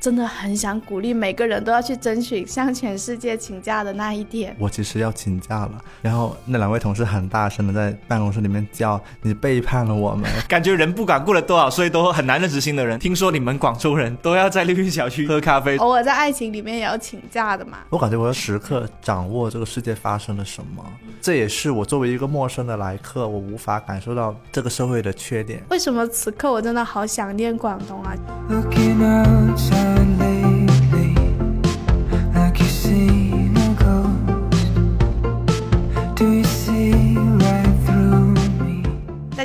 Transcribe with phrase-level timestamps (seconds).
[0.00, 4.54] 真的很想鼓励每个人都要去争取向全世界请假的那一天。
[4.58, 12.98] 我其实要请假了，然后那两位同事很大声的在办公室里面叫：“你背叛了我们！” 感觉人不管过了多少岁都很难认识新的人。
[12.98, 17.78] 听说你们广州人都要在绿运小区喝咖啡，偶尔在爱情里面也要请假的嘛。
[17.90, 20.84] 我感觉我要时刻掌握这个世界发生了什么，
[21.20, 25.62] 这也是我作为一个陌生的来客，我无法感受到这个社会的缺点。
[25.70, 28.14] 为什么此刻我真的好想念广东啊？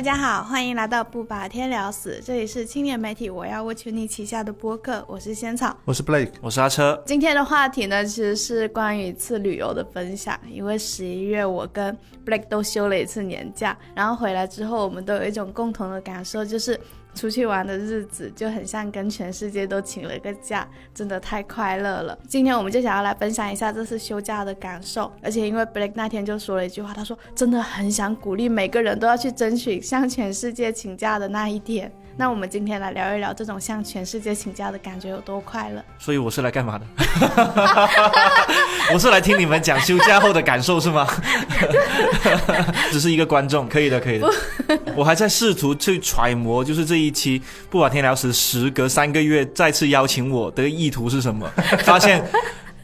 [0.04, 5.74] 家好，欢迎来到不把天聊死，这里是青年媒体我要我求你旗下的播客，我是仙草。
[5.86, 7.02] 我是 Blake，我是阿车。
[7.06, 10.38] 今天的话题呢，其实是关于一次旅游的分享。
[10.46, 11.96] 因为十一月我跟
[12.26, 16.78] Blake 都休了一次年假，然后回来之后，我们都有一种共同的感受，就是
[17.14, 22.18] 出去玩的日子就很像跟全世界都请了个假，真的太快乐了。
[22.28, 31.90] 今天我们就想要来分享一下这次休假的感受，而且因为 Blake 那天就说了一句话，他说真的很想鼓励每个人都要去争取向全世界请假的那一天。
[32.16, 35.84] 那我们今天来聊一聊这种向全世界请教的感觉有多快乐。
[35.98, 36.86] 所以我是来干嘛的？
[38.94, 41.04] 我是来听你们讲休假后的感受是吗？
[42.92, 44.30] 只是一个观众，可以的，可以的。
[44.94, 51.50] 我还在试图去揣摩，就是这一期不把天聊时，时隔三个月再次邀请我的意图是什么？
[51.84, 52.24] 发现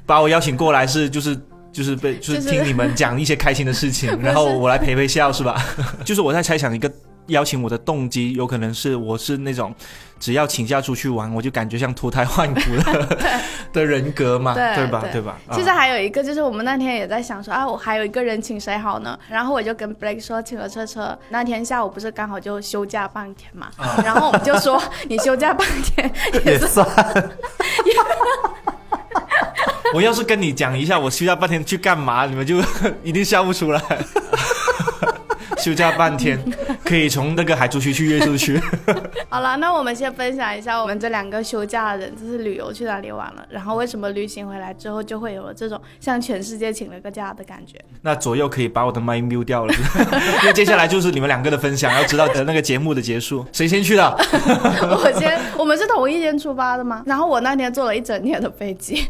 [0.05, 1.39] 把我邀请过来是就是。
[1.73, 5.65] 就是被就是就是听你们讲一些开心的事情， 然后我来陪陪笑是吧？
[6.05, 6.93] 就是我在猜想一个
[7.31, 9.75] 邀请我的动机，有可能是我是那种
[10.19, 13.19] 只要请假出去玩，我就感觉像脱胎换骨的
[13.73, 15.01] 的人格嘛，对吧？
[15.03, 15.37] 对对吧？
[15.53, 19.19] 其实啊还有一个，就是我们那天也在想说啊，我还有一个人请谁好呢？
[19.29, 21.19] 然后我就跟 Blake 说，请了车车。
[21.31, 26.87] 那天下午不是刚好就休假半天嘛，啊然后我们就说你休假半天也是 也算
[29.93, 32.63] 我要是跟你讲一下我休假半天去干嘛，你们就
[33.03, 33.83] 一定笑不出来。
[35.61, 36.39] 休假半天
[36.83, 38.61] 可以从那个海珠区去月洲区，
[39.29, 39.57] 好了。
[39.59, 47.79] 那我们先分享一下我们这两个休假的人，就是旅游去哪里玩了，然后为什么旅行回来之后就会有了这种向全世界请了个假的感觉。
[48.01, 49.75] 那左右可以把我的麦 mute 掉了，
[50.43, 54.03] 因为接下来就是你们两个的分享，要知道的那个节目的结束，谁先去的？
[54.09, 57.03] 我先，我们是同一天出发的吗？
[57.05, 59.07] 然后我那天坐了一整天的飞机，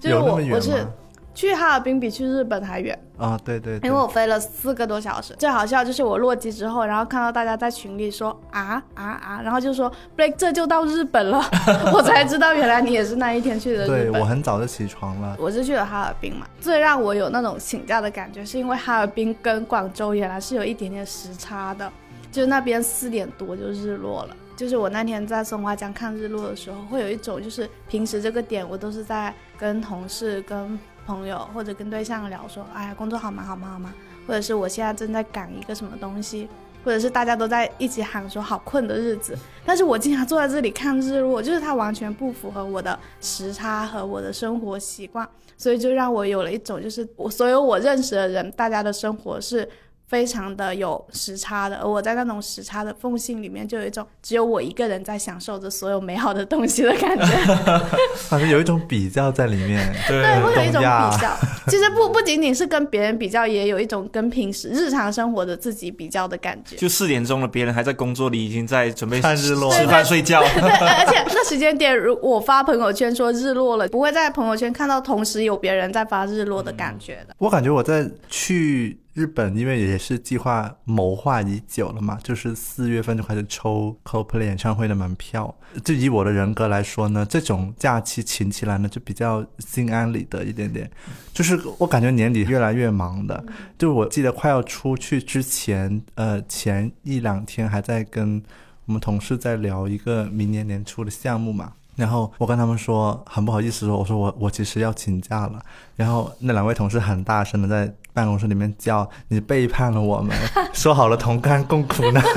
[0.00, 0.88] 就是我我是吗？
[1.34, 2.98] 去哈尔滨比去日本还远。
[3.16, 11.40] 啊，对对对，因为我飞了四个多小时，最好笑就是我落机之后，然后看到大家在群里说啊啊啊，然后就说 Blake 这就到日本了，
[11.94, 14.12] 我才知道原来你也是那一天去的日本。
[14.12, 15.36] 对我很早就起床了。
[15.38, 21.90] 我是去了哈尔滨嘛，最让我有那种请假的感觉，是因为哈尔滨跟广州原来是有一点点时差的，
[22.32, 24.36] 就是那边四点多就日落了。
[24.54, 33.92] 就是我那天在松花江看日落的时候，会有一种就是平时这个点我都是在跟同事、跟朋友或者跟对象聊说，哎呀工作好忙好忙好忙，
[34.26, 36.48] 或者是我现在正在赶一个什么东西，
[36.84, 49.68] 或者是大家都在一起喊说好困的日子，但是我经常坐在这里看日落，就是它完全不符合我的时差和我的生活习惯，所以就让我有了一种就是我所有我认识的人，大家的生活是。
[50.12, 57.24] 非常的有时差的，而我在那种时差的缝隙里面，就有一种只有我一个人在享受着所有美好的东西的感觉。
[58.28, 59.90] 反正有一种比较在里面。
[60.06, 61.34] 对，会有一种比较。
[61.68, 66.76] 其实不不仅仅是跟别人比较，也有一种跟平时日常生活的自己比较的感觉。
[66.76, 70.42] 就四点钟了，别人还在工作里，已经在准备看日落吃饭睡觉。
[70.42, 77.34] 对，而且那时间点，如我发朋友圈说日落了，不会在朋友圈看到同时有别人在发日落的感觉的。
[77.38, 85.54] 我感觉我在去日本，因为也是计划谋划已久了嘛，就是四月份就开始抽 Coldplay 演唱会的门票。
[85.84, 90.90] 就以我的人格来说呢，这种假期请起来呢，就比较心安理得一点点。
[91.34, 93.44] 就是我感觉年底越来越忙的，
[93.78, 98.42] 就我记得快要出去之前，呃，前一两天还在跟
[98.86, 101.74] 我们同事在聊一个明年年初的项目嘛。
[101.96, 105.60] 然后我跟他们说很不好意思说，我说我我其实要请假了。
[105.96, 110.36] 然后那两位同事很大声的在办公室里面叫：“你背叛了我们，
[110.72, 112.20] 说好了同甘共苦呢。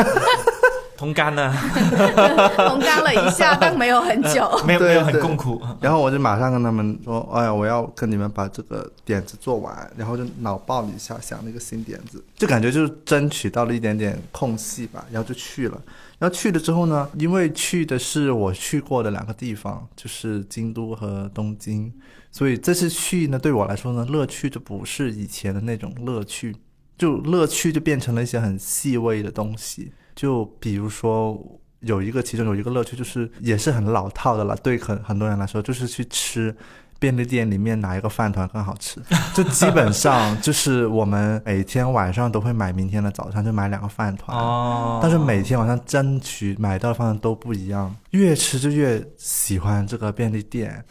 [0.98, 1.54] 同甘呢，
[2.56, 4.50] 同甘了一下，但没有很久。
[4.60, 15.78] 对没有没有很对共苦。”然后我就马上跟他们说：“哎呀，我要跟你们把这个点子做完。”然后就脑爆了一下想了一个新点子，就感觉就是争取到了一点点空隙吧，然后就去了。
[16.25, 21.94] 然后去了之后呢，因为去的是我去过的两个地方，就是京都和东京，
[22.31, 26.56] 所以这次去呢，对我来说呢，乐趣就不是以前的那种乐趣，
[26.98, 31.62] 就乐趣就变成了一些很细微的东西，就比如说。
[31.81, 36.56] 有一个其中有一个乐趣，就是也是很老套的了，对很很多人来说，就是去吃。
[37.06, 39.00] 便利店里面哪一个饭团更好吃？
[39.36, 44.36] 就基本上 就是我们每天晚上都会买，明天的早餐就买两个饭团。
[44.36, 50.84] 哦，但是每天晚上争取买到的饭团都不一样，越吃就越喜欢这个便利店。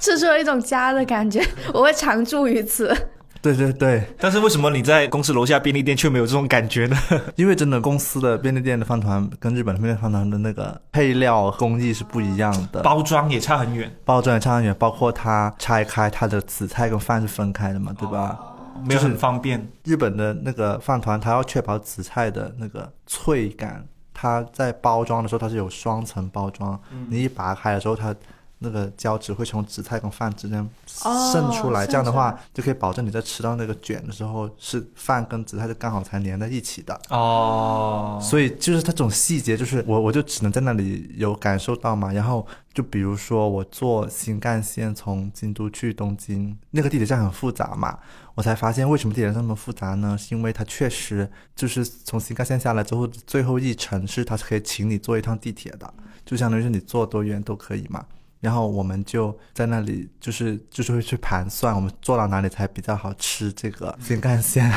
[0.00, 2.96] 吃出了一种家的感觉，我会常驻于此。
[3.42, 6.96] 对对对，但是为什么你在公司楼下便利店却没有这种感觉呢？
[7.34, 18.38] 因为真的公司的便利店的饭团跟日本的便利店饭团的那个配料工艺是不一样的，包装也差很远，包装也差很远，包括它拆开它的紫菜跟饭是分开的嘛，对吧？
[18.84, 19.68] 没有很方便。
[19.82, 23.84] 日本的那个饭团，它要确保紫菜的那个脆感，
[24.14, 28.14] 它在包装的时候它是有双层包装，你一拔开的时候它。
[28.62, 30.60] 那个胶质会从紫菜跟饭之间
[31.04, 36.98] 哦渗出来，渗这样的话就可以保证你在吃到那个卷的时候，是饭跟紫菜是刚好才连在一起的。
[37.10, 42.12] 哦，所以就是它这种细节，就是我我就只能在那里有感受到嘛。
[42.12, 47.98] 然后就比如说我坐新干线从京都去东京，那个地铁站很复杂嘛，
[48.34, 50.16] 我才发现为什么地铁站那么复杂呢？
[50.16, 55.92] 是因为它确实就是从新干线下来之后，最后一程是它是可以请你坐一趟地铁的，
[56.24, 58.04] 就相当于是你坐多远都可以嘛。
[58.42, 64.68] 然后我们就在那里，就是就是会去盘算，我们坐到哪里才比较好吃这个新干线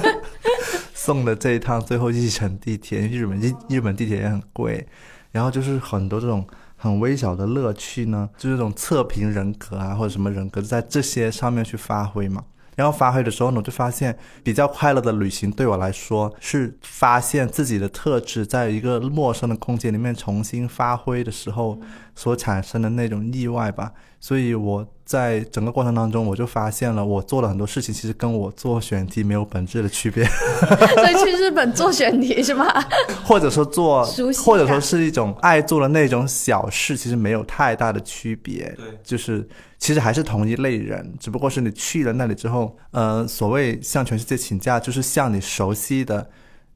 [0.92, 4.86] 送的这一趟最后一程地铁，因为日本日日本地铁也很贵，
[5.30, 6.46] 然后就是很多这种
[6.76, 12.44] 很微小的乐趣呢，就是这种测评人格啊或者什么人格，在这些上面去发挥嘛。
[12.74, 21.78] 然后发挥的时候呢，我就发现比较快乐的旅行对我来说是发现自己的特质在一个陌生的空间里面重新发挥的时候
[22.14, 23.92] 所产生的那种意外吧。
[24.20, 30.24] 所以我在整个过程当中，我就发现了我做了很多事情，其实跟我做选题没有本质的区别，
[30.94, 32.64] 所以去日本做选题是吗？
[33.26, 34.04] 或者说做
[34.44, 38.72] 或者说是一种爱做的那种小事，其实没有太大的区别。
[38.76, 39.44] 对，就是
[39.76, 46.30] 其实还是同一类人，只不过是你去了那里之后，呃，所谓向全世界请假，就是向你熟悉的、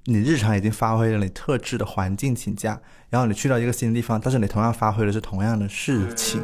[0.06, 2.80] 你日常已经发挥了你特质的环境请假，
[3.10, 6.40] 然后你去到一个新的地方，但是你同样发挥的是同样的事情。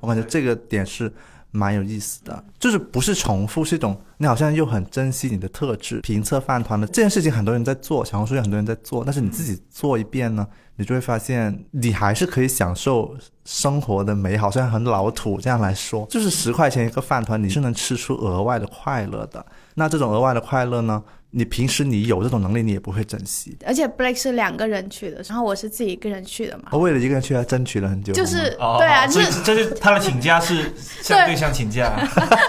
[0.00, 1.12] 我感觉这个点是
[1.50, 6.00] 蛮有意思的，就是不是重复，是一种你好像又很珍惜你的特质。
[6.00, 10.46] 评测饭团的这件事情，很多人在做，小红书有很多人在做，但是你自己做一遍呢，
[10.76, 14.50] 你就会发现你还是可以享受生活的美好。
[14.50, 19.44] 虽然很老土这样来说，就是十块钱一个饭团，你是能吃出额外的快乐的。
[19.74, 23.54] 那这种额外的快乐呢，你平时你有这种能力，你也不会珍惜。
[23.66, 28.14] 而且 Blake 是两个人去的，然后我是自己一个人去的嘛，我为了一个人去，还争取了很久。
[28.14, 30.72] 就是哦，对啊，所以就是这是他的请假是
[31.02, 31.92] 向对象请假，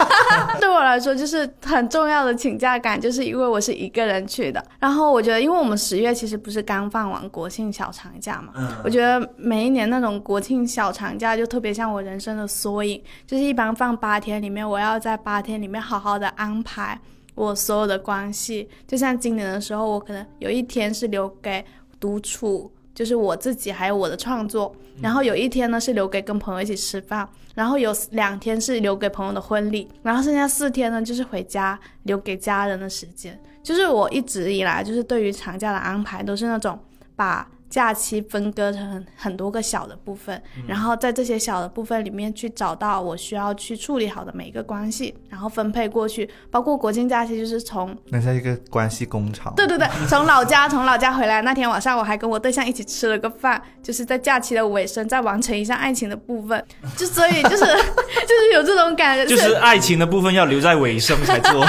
[0.62, 4.64] 对我来说，就是很重要的请假感，就是因为我是一个人去的。
[4.80, 16.98] 然后我觉得，因为我们十月其实不是刚放完国庆小长假嘛，我觉得每一年那种国庆小长假就特别像我人生的缩影，就是一般放八天里面，我要在八天里面好好的安排
[17.40, 18.68] 我所有的关系。
[18.86, 21.64] 就像今年的时候，我可能有一天是留给
[22.00, 22.72] 独处。
[22.92, 27.26] 就是我自己还有我的创作，然后有一天呢是留给跟朋友一起吃饭，
[27.56, 33.40] 然后有两天是留给朋友的婚礼，然后剩下四天呢就是回家留给家人的时间。
[33.64, 36.78] 就是我一直以来就是对于长假的安排都是那种
[37.16, 46.30] 把假期分割成很很多个小的部分，然后在这些小的部分里面去找到我需要去处理好的每一个关系，然后分配过去。
[46.52, 49.54] 包括国庆假期就是从那是一个关系工厂。
[49.56, 56.62] 对对对， 从老家从老家回来那天晚上，我还跟我对象一起吃了个饭，就是在假期的尾声再完成一下爱情的部分，
[56.98, 57.60] 就所以就是
[58.28, 61.66] 就是有这种感觉，就是爱情的部分要留在尾声才做。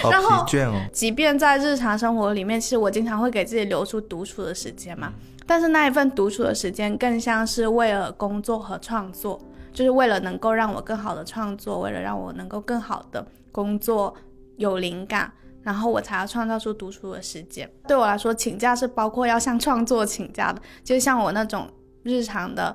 [0.00, 0.80] 好然后疲倦哦。
[0.92, 5.12] 即便在日常生活里面，其实我经常会给自己留出独处的时间嘛，
[5.46, 9.40] 但是那一份独处的时间更像是为了工作和创作，
[9.72, 14.14] 就是为了能够让我更好的创作，为了让我能够更好的工作
[14.58, 15.32] 有灵感。
[15.62, 17.70] 然后我才要创造出独处的时间。
[17.86, 21.68] 对我来说，请假是包括要向创作请假的，就像我那种
[22.02, 22.74] 日常的，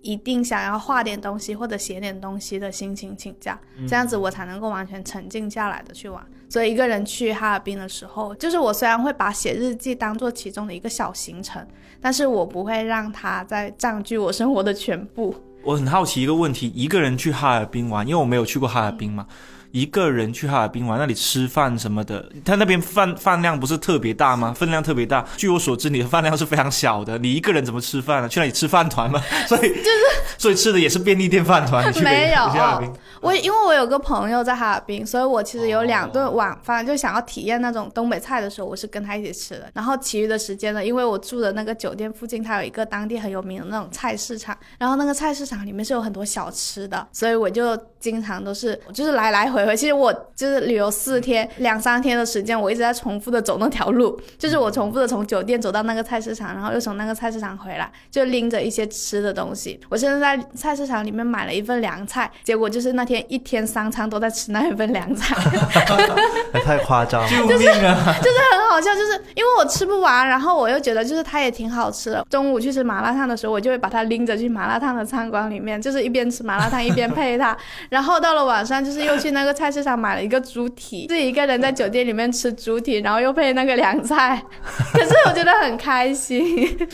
[0.00, 6.26] 一定想要画点东西或者写点东西的心情请假，这样子我才能够完全沉静下来的去玩。
[6.52, 11.66] 所以一个人去哈尔滨的时候，就是我虽然会把写日记当做其中的一个小行程，
[11.98, 15.34] 但是我不会让它在占据我生活的全部。
[15.64, 19.26] 我很好奇一个问题：一个人去哈尔滨玩，因为我没有去过哈尔滨嘛，
[19.72, 24.52] 一个人去哈尔滨玩，那里吃饭什么的，他那边饭饭量不是特别大吗？
[24.52, 25.26] 分量特别大。
[25.36, 28.28] 据我所知，你的饭量是非常小的，你一个人怎么吃饭呢？
[28.28, 29.20] 去那里吃饭团吗？
[29.48, 30.00] 所以就是，
[30.38, 31.82] 所以吃的也是便利店饭团。
[32.02, 39.70] 没有哈尔滨，我因为我有个朋友在哈尔滨，所以我其实有两顿晚饭，就想要体验那种东北菜的时候，我是跟他一起吃的。
[39.72, 49.76] 然后其余的时间呢，因为我住的那个酒店附近，它有一个当地很有名的那种菜市场，然后那个菜市场里面是有很多小吃的，所以我就经常都是就是来来回回。
[49.76, 59.80] 其实我就是旅游四天两三天的时间，我一直在重复的走那条路，就是我重复的从酒店走到那个菜市场，然后又从那个菜市场回来，就拎着一些吃的东西。
[59.88, 65.36] 我现在在菜市场里面买了一份凉菜，结果就是那天一天三餐都在吃那一份凉菜。
[66.52, 67.28] 哎太夸张了。
[67.28, 68.14] 救命啊！
[68.22, 72.24] 就是很好笑，就是因为我吃不完，然后我又觉得就是它也挺好吃的。
[72.30, 77.56] 中午去吃麻辣烫的时候，我就会把它拎着去麻辣烫的餐馆里面，就是一边吃麻辣烫一边配它。
[77.90, 84.42] 然后到了晚上，就是又去那个菜市场买了一个猪蹄，自己一个人在酒店里面吃猪蹄，然后又配那个凉菜，
[84.92, 86.44] 可是我觉得很开心。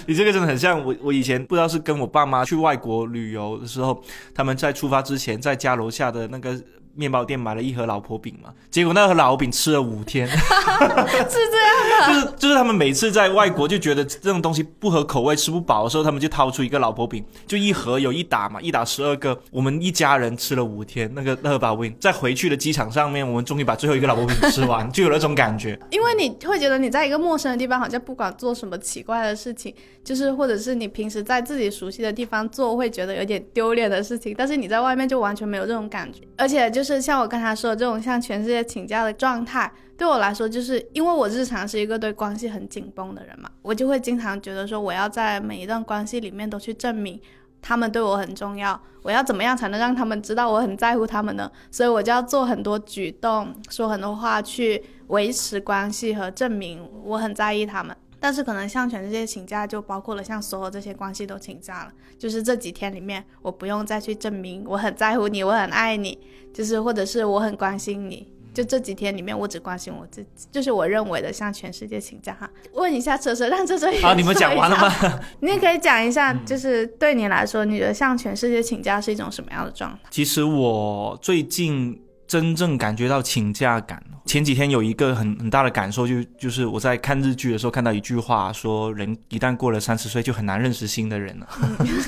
[0.07, 4.03] 你这个真的很像我，我以前不知道是跟我爸妈去外国旅游的时候，
[4.35, 6.59] 他们在出发之前在家楼下的那个
[6.99, 25.79] 面包店买了一盒老婆饼嘛，结果那盒老婆饼吃了五天， 是这样的， 就是就是他们每次在外国就觉得这种东西不合口味吃不饱的时候，他们就掏出一个老婆饼，就一盒有一打嘛，一打十二个，我们一家人吃了五天那个那盒老婆饼，在回去的机场上面，我们终于把最后一个老婆饼吃完，就有那种感觉。
[25.91, 36.21] 因为你会觉得你在一个陌生的地方，好像不管做什么奇怪的事情，就是或者是你平时在自己熟悉的地方做，会觉得有点丢脸的事情，但是你在外面就完全没有这种感觉。
[36.37, 47.21] 而且就是是像我刚才说的这种向全世界请假的状态，对我来说，就是因为我日常是一个对关系很紧绷的人嘛，我就会经常觉得说，我要在每一段关系里面都去证明。
[47.61, 51.51] 他们对我很重要，我要怎么样才能让他们知道我很在乎他们呢？
[51.73, 57.95] 所以我就要做很多举动，说很多话去维持关系和证明我很在意他们。
[58.21, 61.93] 但是可能向全世界请假，就包括了像所有这些关系都请假了。
[62.19, 66.19] 就是这几天里面，我不用再去证明我很在乎你，我很爱你，
[66.53, 68.27] 就是或者是我很关心你。
[68.55, 72.51] 就这几天里面，我只关心我自己，就是我认为的向全世界请假哈。
[72.73, 74.77] 问一下车车，让车车也好，你们讲完了？
[74.77, 74.93] 吗？
[75.39, 79.99] 你也可以讲一下，就是对你来说，你觉得向全世界请假是一种什么样的状态？
[80.11, 91.49] 其实我最近真正感觉到请假感，前几天有一个很很大的感受，就就是我在看日剧的时候看到一句话，说人一旦过了三十岁，就很难认识新的人了。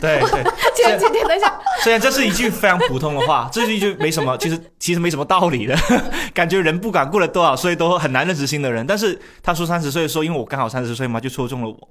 [0.01, 0.45] 对 对，
[0.77, 5.75] 前几天等一下，虽然这是一句非常普通的话， 这是一句没什么，其实其实没什么道理的，
[6.35, 8.87] 感觉人不管过了多少岁都很难认识新的人。
[8.87, 11.89] 但是他说三十岁的时候，因为我刚好三十岁嘛，就戳中了我。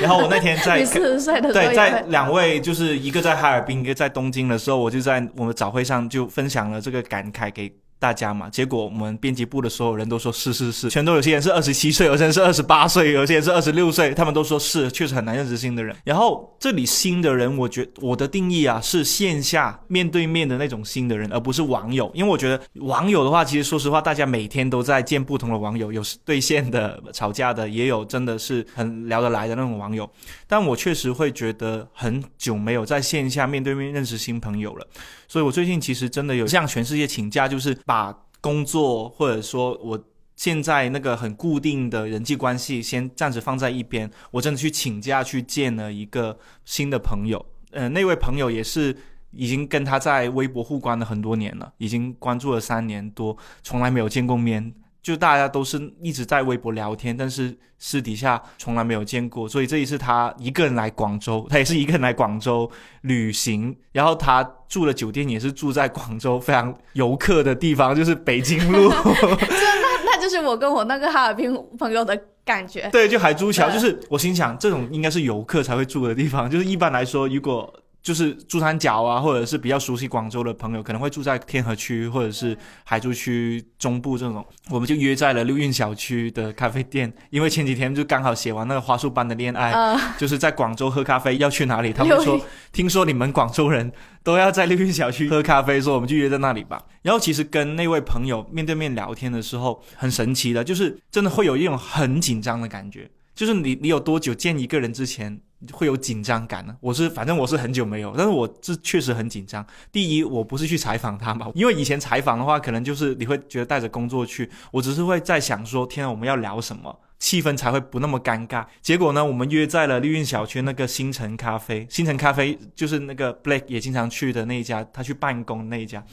[0.00, 2.04] 然后我那天在四十岁的时候对，在。
[2.08, 7.63] 两位就是一个在哈尔滨，一个在东京的时候，我就在我们早会上就分享了这个感慨给
[8.04, 8.50] 大家嘛。
[8.50, 15.96] 结果我们编辑部的所有人都说是是是，全都有些人是二十七岁，有些人是二十八岁，有些人是二十六岁，他们都说是，确实很难认识新的人。
[16.04, 30.06] 然后这里新的人，我觉我的定义啊是线下面对面的那种新的人，而不是网友，因为我觉得网友的话，其实说实话，大家每天都在见不同的网友，有对线的、吵架的，也有真的是很聊得来的那种网友。
[30.46, 34.86] 但我确实会觉得很久没有在线下面对面认识新朋友了，
[35.34, 40.00] 所以我最近其实真的有向全世界请假，就是把工作或者说我
[40.36, 48.96] 现在那个很固定的人际关系先暂时放在一边，我真的去请假去见了一个新的朋友，呃，那位朋友也是。
[49.36, 54.72] 已经跟他在微博互关了很多年了，已经关注了三年多，从来没有见过面，
[55.04, 59.46] 就大家都是一直在微博聊天，但是私底下从来没有见过。
[59.46, 62.68] 所以这一次他一个人来广州，他也是一个人来广州
[63.02, 68.88] 旅行，然后他住的酒店也是住在广州非常游客的地方，就是北京路。
[68.88, 72.88] 那那就是我跟我那个哈尔滨 朋友的感觉。
[72.90, 76.50] 对，就海珠桥，就是我心想，这种应该是游客才会住的地方。
[76.50, 77.70] 就是一般来说，如果
[78.04, 84.44] 就是珠三角啊，或者是比较熟悉广州的朋友，可能会住在天河区或者是海珠区中部这种。
[84.68, 91.94] 我们就约在了六运小区的咖啡店，因为前几天就刚好写完那个花束般的恋爱，呃，就是在广州喝咖啡，要去哪里？
[91.94, 92.38] 他们说
[92.72, 93.90] 听说你们广州人
[94.22, 96.84] 都要在六运小区喝咖啡，说我们就约在那里吧。
[97.00, 103.10] 然后其实跟那位朋友面对面聊天的时候，很神奇的，就是真的会有一种很紧张的感觉。
[103.34, 105.40] 就是你你有多久见一个人之前
[105.72, 106.76] 会有紧张感呢？
[106.80, 109.64] 我是反正我是很久没有，但是我这确实很紧张。
[109.90, 116.98] 第一，我不是去采访他嘛，因为以前采访的话，可能就是你会觉得带着工作去，我只是会在想说，天啊，我们要聊什么？
[117.18, 118.64] 气氛才会不那么尴尬。
[118.82, 126.04] 结果呢，我们约在了绿韵小区那个星辰咖啡，星辰咖啡就是那个 Blake 也经常去的那一家，他去办公那一家。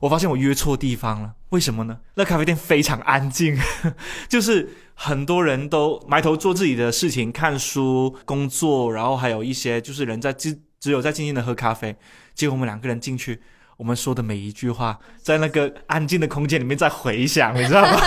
[0.00, 1.98] 我发现我约错地方了，为什么呢？
[2.14, 3.58] 那咖啡店非常安静，
[4.28, 11.96] 就是很多人都埋头做自己的事情，看书、工作，然后还有一些就是人在只只有在静静的喝咖啡。
[12.34, 13.40] 结果我们两个人进去，
[13.76, 17.98] 我们说的每一句话，在那个安静的空间里面在回响，你知道吗？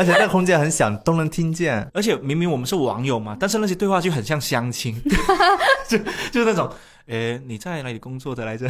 [0.00, 1.86] 而且那个空间很小，都能听见。
[1.92, 4.98] 而且明明我们是网友嘛，但是那些对话就很像相亲，
[5.86, 5.98] 就
[6.32, 6.70] 就是那种，
[7.06, 8.66] 诶，你在哪里工作的来着？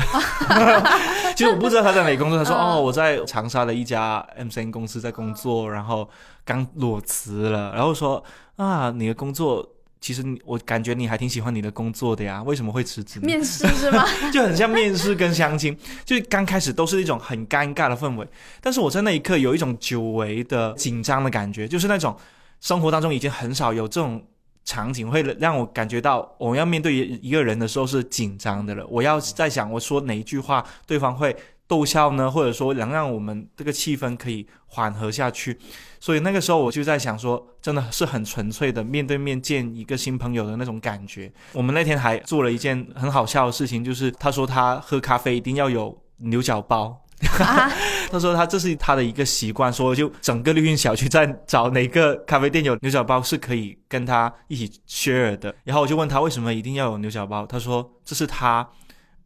[1.36, 2.36] 其实我不知道他在哪里工作。
[2.36, 6.08] 他说，哦，我在长沙的一家 MCN 公司在工作，然后
[6.44, 7.72] 刚裸辞了。
[7.74, 8.22] 然后说，
[8.56, 9.64] 啊，你的工作，
[10.00, 13.20] 其实你我感觉你还挺喜欢你的工作的呀，为什么会辞职？
[13.20, 14.04] 面试是吗？
[14.32, 18.26] 就很像面试跟相亲，就是刚开始都是一种很尴尬的氛围，
[18.60, 22.16] 但是我在那一刻有一种久违的紧张的感觉，就是那种
[22.60, 24.24] 生活当中已经很少有这种
[24.64, 28.86] 场景会让我感觉到我要面对一个人的时候是紧张的了。
[28.86, 31.36] 我要在想我说哪一句话对方会
[31.70, 35.56] 逗笑呢，或者说能让我们这个气氛可以缓和下去。
[36.00, 41.30] 所以那个时候我就在想说，真的是很纯粹的面对面见一个新朋友的那种感觉。
[41.52, 47.00] 我们那天还做了一件很好笑的事情，就是他说他喝咖啡一定要有牛角包。
[47.38, 47.70] 啊，
[48.10, 55.54] 他说他这是他的一个习惯，说就整个绿韵小区在找哪个咖啡店有牛角包是可以跟他一起 share 的。
[55.62, 58.66] 然后我就问他为什么一定要有牛角包，他说这是他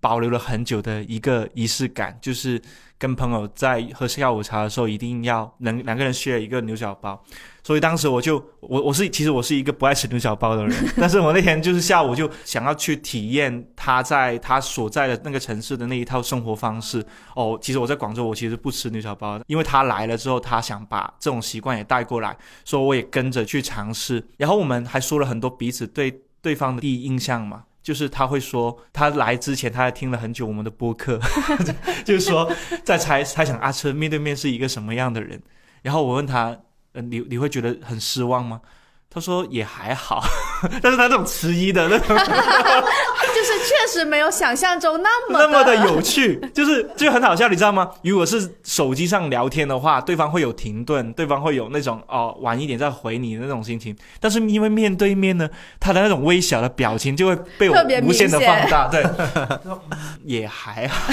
[0.04, 2.60] 保留了很久的一个仪式感，就是
[2.98, 7.24] 跟朋友在喝下午茶的时候一定要能两个人 share 一个牛角包。
[7.62, 17.02] 所以当时我就我我是其实我是一个不爱吃牛角包的人， 但是我那天就是下午就想要去体验他在他所在的那个城市的那一套生活方式。
[17.34, 24.22] 哦，其实我在广州我其实不吃牛角包的，因为他来了之后，他想把这种习惯也带过来，所以我也跟着去尝试。
[24.36, 27.64] 然后我们还说了很多彼此对对方的第一印象嘛。
[27.84, 31.20] 就是他会说，他来之前他还听了很久我们的播客，
[32.04, 32.50] 就是说
[32.82, 35.40] 在猜猜想阿车面对面是一个什么样的人。
[35.82, 36.58] 然后我问他，
[36.94, 38.62] 呃，你你会觉得很失望吗？
[39.10, 40.24] 他说也还好，
[40.82, 42.30] 但是他这种迟疑的那种，就是
[43.64, 47.90] 确实没有想象中那么那么的有趣， 就是就很好笑，你知道吗？
[48.02, 55.48] 如果是手机上聊天的话，对方会有停顿，对方会有那种哦晚一点再回你的那种心情，但是因为面对面呢，
[55.80, 59.04] 他的那种微小的表情就会被我无限的放大，对，
[60.24, 61.12] 也还好。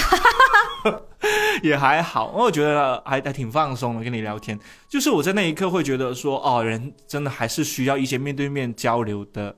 [1.62, 4.57] 也还好，我觉得还还挺放松的跟你聊天。
[4.90, 9.55] 就是我在那一刻会觉得说，哦，人真的还是需要一些面对面交流的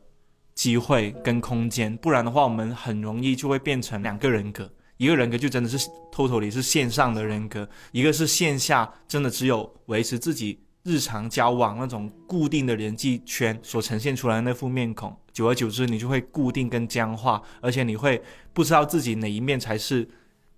[0.55, 4.71] 机会跟空间，不然的话，我们很容易就会变成两个人格。
[4.97, 15.13] 一个人格就真的是 totally 是线上的人格，一个是线下真的只有维持自己日常交往那种固定的人际圈所呈现出来的那副面孔。
[15.33, 18.21] 久而久之，你就会固定跟僵化，而且你会
[18.53, 20.07] 不知道自己哪一面才是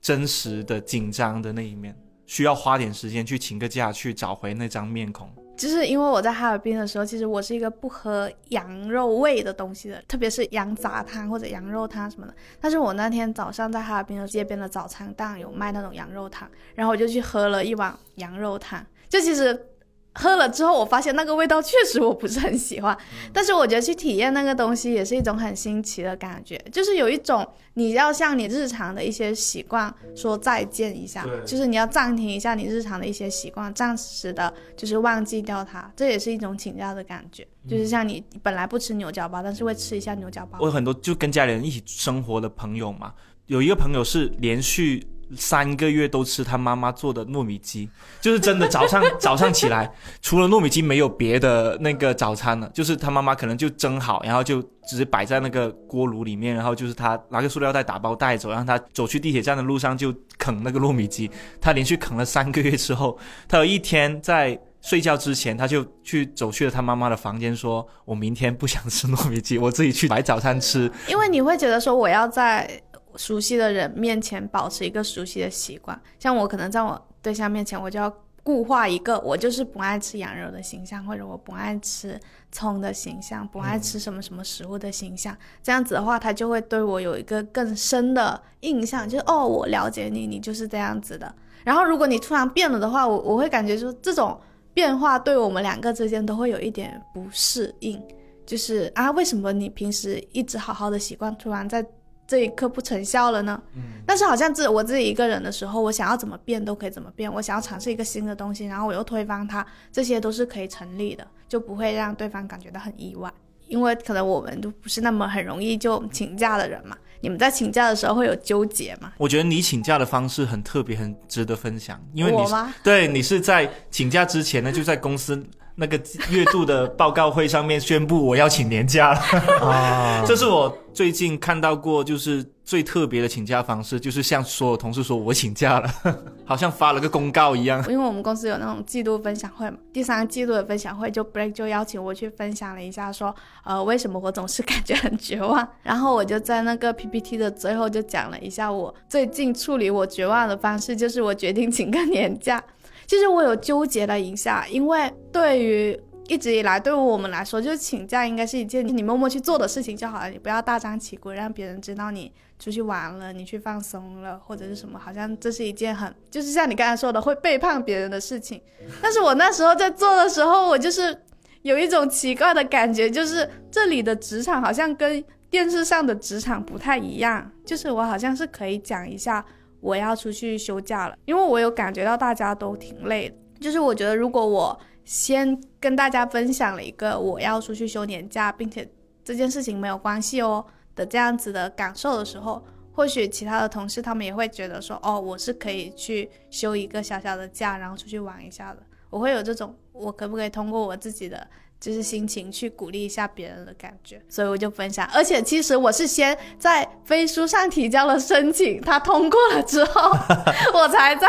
[0.02, 5.34] 真实的紧张的那一面，需要花点时间去请个假，去找回那张面孔。
[5.58, 12.34] 就是因为我在哈尔滨的时候，其实我是一个不喝羊肉味的东西的，特别是羊杂汤或者羊肉汤什么的。
[12.60, 18.86] 但是我那天早上在哈尔滨的街边的早餐档有卖那种羊肉汤，然后我就去喝了一碗羊肉汤。
[19.08, 19.68] 就其实
[20.16, 22.98] 喝了之后，我发现那个味道确实我不是很喜欢，
[23.34, 37.46] 但是我觉得去体验那个东西也是一种很新奇的感觉，就是有一种你要向你日常的一些习惯说再见一下，就是你要暂停一下你日常的一些习惯，暂时的就是忘记掉它，这也是一种请假的感觉。
[37.68, 40.68] 就是像你本来不吃牛角包，但是会吃一下牛角包我。
[40.68, 43.14] 有很多就跟家里人一起生活的朋友嘛，
[43.48, 47.90] 有一个朋友是连续三个月都吃他妈妈做的糯米鸡，
[48.22, 61.30] 就是真的早上 早上起来，除了糯米鸡没有别的那个早餐了，就是他妈妈可能就蒸好，然后就直接摆在那个锅炉里面，然后就是他拿个塑料袋打包带走，让他走去地铁站的路上就啃那个糯米鸡。
[61.60, 64.60] 他连续啃了三个月之后，他有一天在。
[64.82, 72.70] 睡觉之前，他就去走去了他妈妈的房间，说：“我明天不想吃糯米鸡，我自己去买早餐吃。” 因为你会觉得说我要在
[73.18, 78.12] 熟悉的人面前保持一个熟悉的习惯，像我可能在我对象面前，我就要
[78.44, 82.20] 固化一个我就是不爱吃羊肉的形象，或者我不爱吃
[82.52, 85.36] 葱的形象，不爱吃什么什么食物的形象。
[85.64, 91.34] 这样子的话，他就会对我有一个更深的印象，就是哦，我了解你，你就是这样子的。
[91.64, 94.40] 然后如果你突然变了的话，我我会感觉说这种
[94.76, 98.00] 变化对我们两个之间都会有一点不适应。
[98.46, 101.84] 就是啊，为什么你平时一直好好的习惯，突然在
[102.28, 103.62] 这一刻不成效了呢？
[103.76, 107.32] 嗯但是好像自我自己一个人的时候，我想要怎么变都可以怎么变。
[107.32, 113.32] 我想要尝试一个新的东西，然后我又推翻它，这些都是可以成立的，就不会让对方感觉到很意外。
[113.68, 116.96] 因为可能我们都不是那么很容易就请假的人嘛。
[117.22, 119.12] 你们在请假的时候会有纠结吗？
[119.18, 122.72] 我觉得你请假的方式很特别，很值得分享，因为你我吗？
[122.84, 125.44] 对你是在请假之前呢，就在公司
[125.76, 129.20] 那个月度的报告会上面宣布我要请年假了。
[129.62, 135.90] 啊， 这是我最近看到过就是最特别的请假方式，就是向所有同事说我请假了，
[136.46, 137.84] 好像发了个公告一样。
[137.90, 143.36] 因为我们公司有那种季度分享会嘛，第三个季度的分享会就 Break 就邀请我去分享了一下说，
[143.66, 145.68] 呃，为什么我总是感觉很绝望。
[145.84, 152.64] 然后我就在那个 PPT 的最后就讲了一下我最近处理我绝望的方式，就是我决定请个年假。
[153.08, 168.60] 其实我有纠结了一下，因为对于一直以来对于我们来说，就是请假应该是一件你默默去做的事情就好了，你不要大张旗鼓让别人知道你出去玩了，你去放松了或者是什么，好像这是一件很就是像你刚才说的会背叛别人的事情。
[169.02, 171.16] 但是我那时候在做的时候，我就是
[171.62, 179.46] 有一种奇怪的感觉，就是这里的职场好像跟电视上的职场不太一样，就是我好像是可以讲一下
[179.86, 183.36] 我要出去休假了，因为我有感觉到大家都挺累的。
[183.60, 188.90] 就是我觉得如果我先跟大家分享了一个我要出去休年假，并且
[189.24, 198.82] 这件事情没有关系哦的这样子的感受的时候，或许其他的同事他们也会觉得说，哦，我是可以去休一个小小的假，然后出去玩一下的。
[199.12, 201.48] 我会有这种，我可不可以通过我自己的
[201.86, 205.08] 就是心情去鼓励一下别人的感觉，所以我就分享。
[205.14, 210.10] 而且其实我是先在飞书上提交了申请，他通过了之后，
[210.74, 211.28] 我才在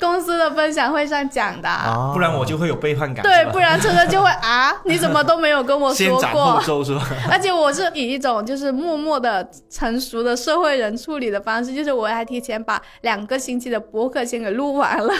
[0.00, 1.68] 公司的分享会上讲的。
[1.68, 3.22] 啊不然我就会有背叛感。
[3.22, 6.62] 对不然车车就会 啊，你怎么都没有跟我说先斩后过？
[6.62, 7.06] 奏是吧？
[7.30, 15.12] 而且我是以一种就是默默的成熟的社会人处理的方式，就是我还提前把两个星期的博客先给录完了，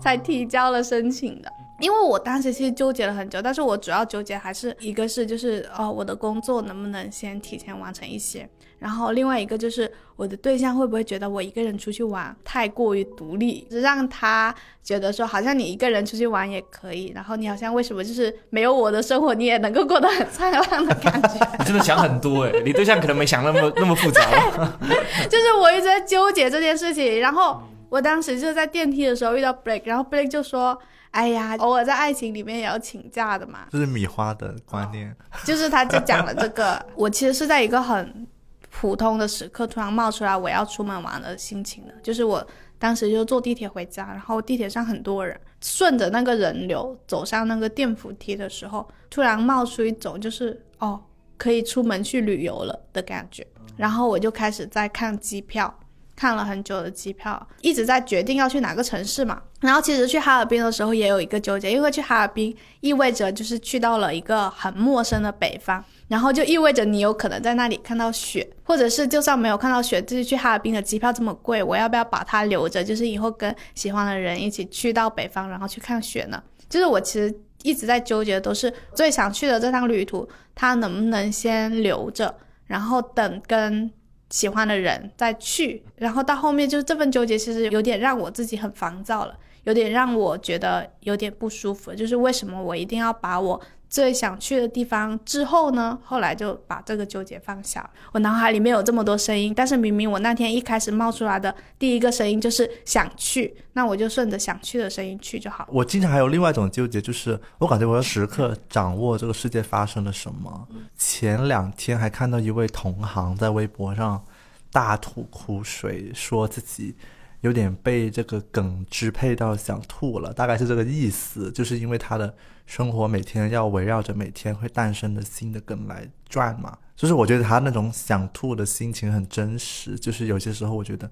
[0.00, 1.48] 才提交了申请的。
[1.80, 21.56] 因为我当时其实纠结了很久，但是我主要纠结还是一个是就是哦我的工作能不能先提前完成一些，然后另外一个就是我的对象会不会觉得我一个人出去玩太过于独立，让他觉得说好像你一个人出去玩也可以，然后你好像为什么就是没有我的生活你也能够过得很灿烂的感觉。
[21.58, 24.22] 你 真的想很多哎，你对象可能没想那么那么复杂。
[25.28, 27.60] 就是我一直在纠结这件事情，然后
[27.90, 30.78] 我当时就在电梯的时候遇到 Blake，然后 Blake 就说
[31.16, 33.66] ：“哎呀， 偶尔在爱情里面也要请假的嘛。
[33.70, 38.26] 这是米花的观念，” 就是他就讲了这个，我其实是在一个很
[38.70, 42.46] 普通的时刻突然冒出来我要出门玩的心情的，就是我
[42.78, 51.02] 当时就坐地铁回家，然后地铁上很多人，顺着那个人流走上那个电扶梯的时候，突然冒出一种就是哦
[51.38, 53.46] 可以出门去旅游了的感觉，
[53.78, 55.74] 然后我就开始在看机票。
[56.16, 59.42] 看了很久的机票，一直在决定要去哪个城市嘛。
[59.60, 72.82] 然后其实去哈尔滨的时候也有一个纠结，因为去哈尔滨意味着就是去到了一个很陌生的北方，然后就意味着你有可能在那里看到雪，或者是就算没有看到雪，就是去哈尔滨的机票这么贵，我要不要把它留着？
[72.82, 76.42] 就是以后跟喜欢的人一起去到北方，然后去看雪呢？
[76.68, 82.34] 就是我其实一直在纠结，都是最想去的这趟旅途，它能不能先留着，
[82.66, 83.90] 然后等跟
[84.30, 95.98] 喜欢的人再去，然后到后面就是这份纠结，其实有点让我自己很烦躁了，有点让我觉得有点不舒服，就是为什么我一定要把我最想去的地方之后呢？
[96.02, 97.90] 后来就把这个纠结放下了。
[98.12, 105.66] 我脑海里面有这么多声音，但是明明我那天一开始冒出来的第一个声音就是想去，那我就顺着想去的声音去就好。
[105.70, 110.68] 我经常还有另外一种纠结，就是我感觉我要时刻掌握这个世界发生了什么。
[110.96, 114.24] 前两天还看到一位同行在微博上
[114.72, 116.94] 大吐苦水，说自己
[117.42, 122.34] 有点被这个梗支配到想吐了，大概是这个意思，就是因为他的
[122.66, 126.76] 生活每天要围绕着每天会诞生的新的梗来转嘛。
[126.94, 131.10] 就是我觉得他那种想吐的心情很真实，就是有些时候我觉得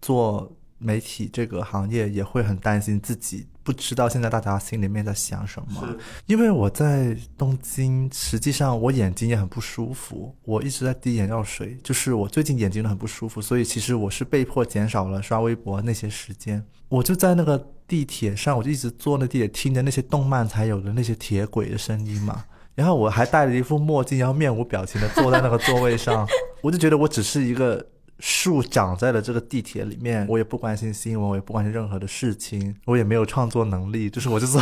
[0.00, 5.96] 做媒体这个行业也会很担心自己不知道现在大家心里面在想什么。
[6.26, 16.62] 因为我在东京，实际上我眼睛也很不舒服，我一直在滴眼药水，就是我最近眼睛很不舒服，所以其实我是被迫减少了刷微博那些时间。
[16.88, 22.42] 我就在那个地铁上，我就一直坐那地铁，听着那些动漫才有的那些铁轨的声音嘛。
[22.74, 26.26] 然后我还戴着一副墨镜，然后面无表情的坐在那个座位上，
[26.62, 27.84] 我就觉得我只是一个
[28.18, 34.56] 树长在了这个地铁里面，我也不关心新闻，我也不关心任何的事情，我也没有创作能力，就是我就是，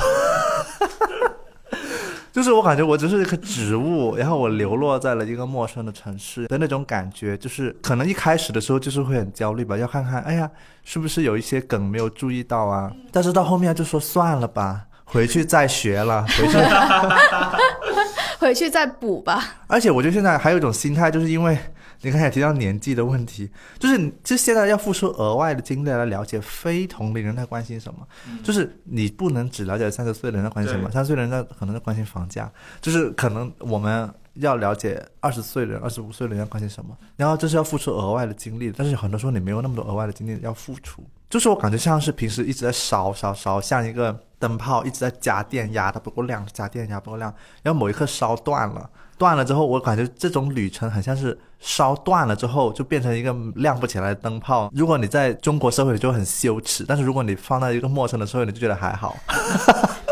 [2.32, 10.48] 就是我感觉我只是一棵植物，然后我流落在了一个陌生的城市的那种感觉，就是可能一开始的时候就是会很焦虑吧，要看看，哎呀，
[10.84, 12.90] 是不是有一些梗没有注意到啊？
[13.10, 16.58] 但是到后面就说算了吧，回去再学了，回去。
[18.38, 19.42] 回去再补吧。
[19.66, 21.58] 而且我觉得现在还有一种心态，就是因为
[22.02, 28.06] 你刚才也提到年纪的问题，就是你就现在要付出额外的精力来了解非同龄人在关心什么，
[28.42, 48.88] 就是你不能只了解三十岁的人在关心什么，三十岁的人在可能在关心房价，就是可能我们要了解二十岁的人、二十五岁的人在关心什么，然后就是要付出额外的精力，但是很多时候你没有那么多额外的精力要付出，就是我感觉像是平时一直在烧烧烧，像一个灯泡一直在加电压，它不够亮，加电压不够亮，然后某一刻烧断了。
[49.20, 54.70] 断了之后，我感觉这种旅程很像是烧断了之后就变成一个亮不起来的灯泡。
[54.74, 59.14] 如果你在中国社会里就很羞耻，但是如果你放在一个陌生的社会，你就觉得还好，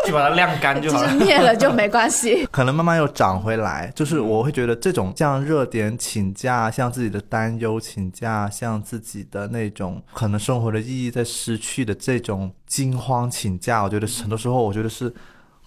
[0.04, 1.14] 就把它晾干就就是好了。
[1.14, 2.46] 灭了就没关系。
[2.52, 3.90] 可能慢慢又长回来。
[3.94, 15.10] 就是我会觉得这种像热点请假，像自己的担忧请假，像自己的那种可能生活的意义在失去的这种惊慌请假，我觉得很多时候我觉得是。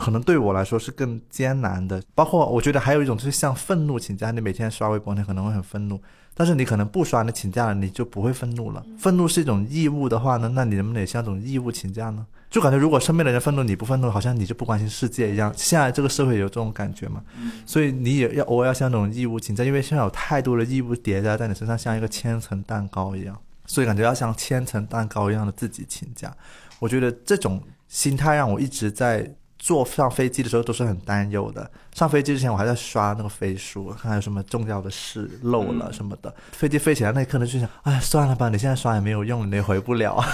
[0.02, 6.02] 可能对我来说是更艰难的，包括我觉得还有一种就是像愤怒请假，你每天刷微博，你可能会很愤怒，
[6.34, 8.84] 但是你可能不刷，你请假了，你就不会愤怒了。
[8.98, 12.26] 愤怒是一种义务的话呢，那你能不能也像这种义务请假呢？
[12.50, 15.54] 就感觉如果身边的人愤怒，你不愤怒，好像你就不关心世界一样。
[15.56, 17.24] 现在这个社会有这种感觉嘛，
[17.68, 26.36] 所以你也要偶尔要像那种义务请假，因为现在有太多的义务叠加在你身上，像一个千层蛋糕一样，所以感觉要像千层蛋糕一样的自己请假。
[26.80, 29.32] 我觉得这种心态让我一直在
[29.62, 31.70] 坐上飞机的时候都是很担忧的。
[31.94, 36.34] 上飞机之前我还在刷那个飞书，看看有什么重要的事漏了什么的。
[36.52, 40.20] 飞机飞起来那一刻呢，就想，哎，算了吧，你现在刷也没有用，你也回不了。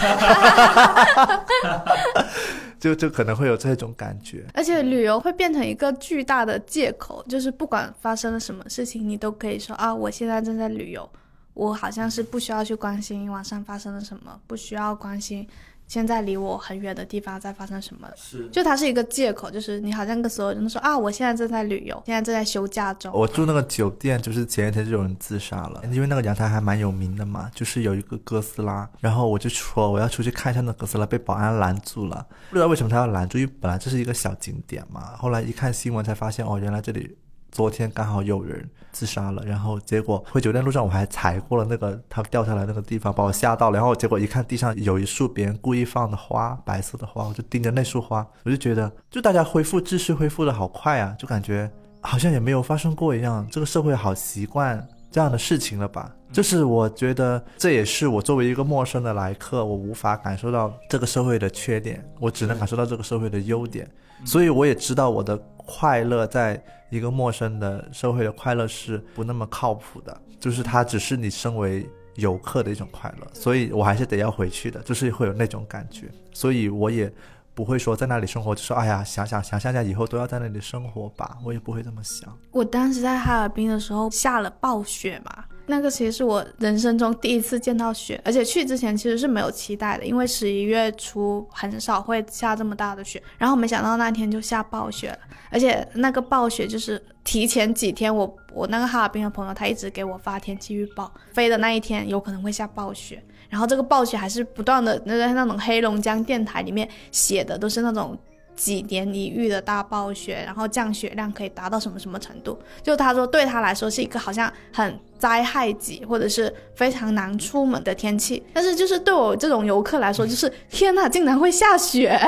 [2.80, 4.46] 就就可能会有这种感觉。
[4.54, 11.10] 而且旅游会变成一个巨大的借口，就是不管发生了什么事情，你都可以说啊，我现在正在旅游，
[11.54, 15.46] 我好像是不需要去关心网上发生了什么，不需要关心
[15.88, 18.08] 现在离我很远的地方在发生什么。
[18.16, 18.48] 是。
[18.50, 23.12] 就它是一个借口，就是你好像跟所有人都说啊，我现在正在旅游，现在正在休假中。
[23.14, 37.18] 我住那个酒店，就是前一天就有人自杀了，因为那个阳台还蛮有名的嘛，就是有一个哥斯拉，然后我就说我要出去看一下那哥斯拉，被保安拦住了，不知道为什么他要拦住，因为本来这是一个小景点嘛，后来一看新闻才发现，哦，原来这里
[37.58, 51.68] 昨天刚好有人自杀了，然后结果回酒店路上我还踩过了那个他掉下来那个地方，把我吓到了，然后结果一看地上有一束别人故意放的花，白色的花，我就盯着那束花，我就觉得就大家恢复秩序恢复的好快啊，就感觉
[52.00, 56.12] 好像也没有发生过一样，这个社会好习惯这样的事情了吧？
[56.32, 63.90] 就是我觉得这也是我作为一个陌生的来客，我无法感受到这个社会的缺点，我只能感受到这个社会的优点，
[64.24, 77.12] 所以我也知道我的快乐在一个陌生的社会的快乐是不那么靠谱的，就是它只是你身为游客的一种快乐，所以我还是得要回去的，就是会有那种感觉，所以我也。
[77.58, 82.32] 不会说在那里生活，就说哎呀，想想想想想以后都要在那里生活吧，我也不会这么想。
[82.52, 95.20] 我当时在哈尔滨的时候下了暴雪嘛，那个其实是我人生中第一次见到雪，而且去之前其实是没有期待的，因为十一月初很少会下这么大的雪，然后没想到那天就下暴雪了，
[95.52, 103.22] 而且那个暴雪就是提前几天我我那个哈尔滨的朋友他一直给我发天气预报，飞的那一天有可能会下暴雪。
[103.50, 108.18] 然后这个暴雪还是不断的，那个那种黑龙江电台里面写的都是那种
[108.58, 112.60] 几年一遇的大暴雪，然后降雪量可以达到什么什么程度。
[112.84, 122.20] 就他说对他来说是一个好像很灾害级或者是非常难出门的天气，但是就是对我这种游客来说，就是天呐，竟然会下雪！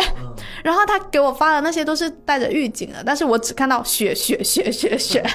[0.63, 5.25] 然后他给我发的那些都是带着预警的，但是我只看到雪雪雪雪雪。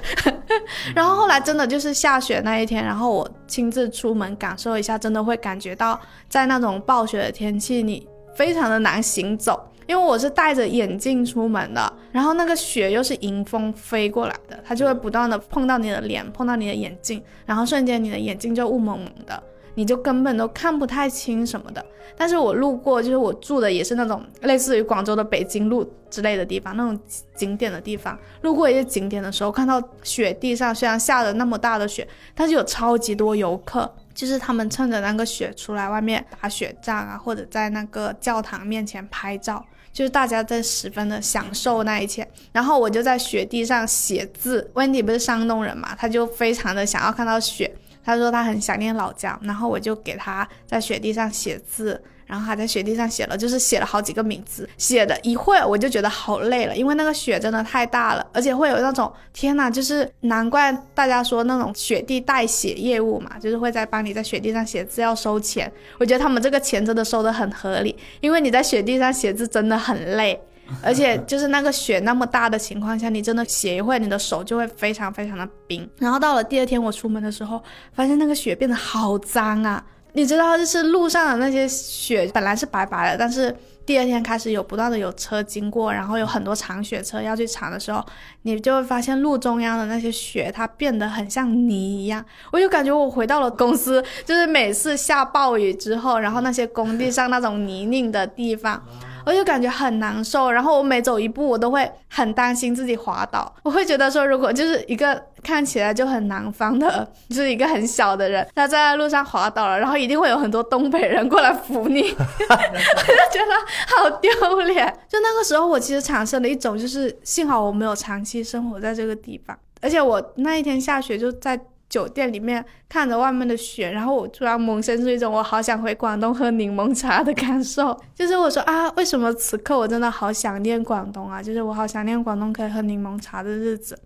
[0.95, 9.61] 然后后来真的就是下雪那一天，然后我亲自出门感受一下，真的会感觉到在那种暴雪的天气，你非常的难行走。
[9.87, 19.43] 因为我是戴着眼镜出门的，然后那个雪又是迎风飞过来的，它就会不断的碰到你的脸，碰到你的眼镜，然后瞬间你的眼睛就雾蒙蒙的，
[19.75, 21.85] 你就根本都看不太清什么的。
[22.17, 26.99] 但是我路过，就是我住的也是那种类似于广州的北京路之类的地方，那种
[27.35, 33.93] 景点的地方，路过一些景点的时候，看到雪地上虽然下了那么大的雪，但是有超级多游客。
[34.15, 42.29] 就是他们趁着那个雪出来外面打雪仗啊，或者在那个教堂面前拍照，就是大家在十分的享受那一切。
[42.53, 44.71] 然后我就在雪地上写字。
[44.75, 47.73] 问题不是山东人嘛，他就非常的想要看到雪，
[48.05, 52.03] 他说他很想念老家，然后我就给他在雪地上写字。
[52.27, 65.71] 然后还在雪地上写了，就是写了好几个名字，写的一会儿我就觉得好累了，因为那个雪真的太大了，而且会有那种天呐，就是难怪大家说那种雪地代写业务嘛，就是会在帮你在雪地上写字要收钱。
[65.99, 70.41] 我觉得他们这个钱真的收的很合理，因为你在雪地上写字真的很累，
[70.83, 75.89] 而且就是那个雪那么大的情况下，你真的写一会儿，你的手就会非常非常的冰。
[75.99, 79.85] 然后到了第二天我出门的时候，发现那个雪变得好脏啊。
[80.15, 88.03] 你知道，就是路上的那些雪本来是白白的，但是第二天开始有不断的有车经过，然后有很多铲雪车要去铲的时候，
[88.43, 92.25] 你就会发现路中央的那些雪它变得很像泥一样。
[92.53, 98.83] 我就感觉我回到了公司，就是每次下暴雨之后，然后那些工地上那种泥泞的地方。
[99.27, 103.53] 我就感觉很难受，然后我每走一步，我都会很担心自己滑倒。
[103.63, 113.55] 我会觉得说，如果就是一个看起来就很南方的， 就是一个很小的人，他在路上滑倒了，然后一定会有很多东北人过来扶你， 我就觉得
[113.97, 114.87] 好丢脸。
[115.09, 121.59] 就那个时候，我其实产生了一种，就是幸好我没有长期生活在这个地方，而且我那一天下雪就在。
[121.95, 127.97] 酒店里面看着外面的雪，然后我突然萌生出一种我好想回广东喝柠檬茶的感受。
[128.13, 131.41] 就是我说啊，为什么此刻我真的好想念广东啊？
[131.41, 133.97] 就是我好想念广东可以喝柠檬茶的日子，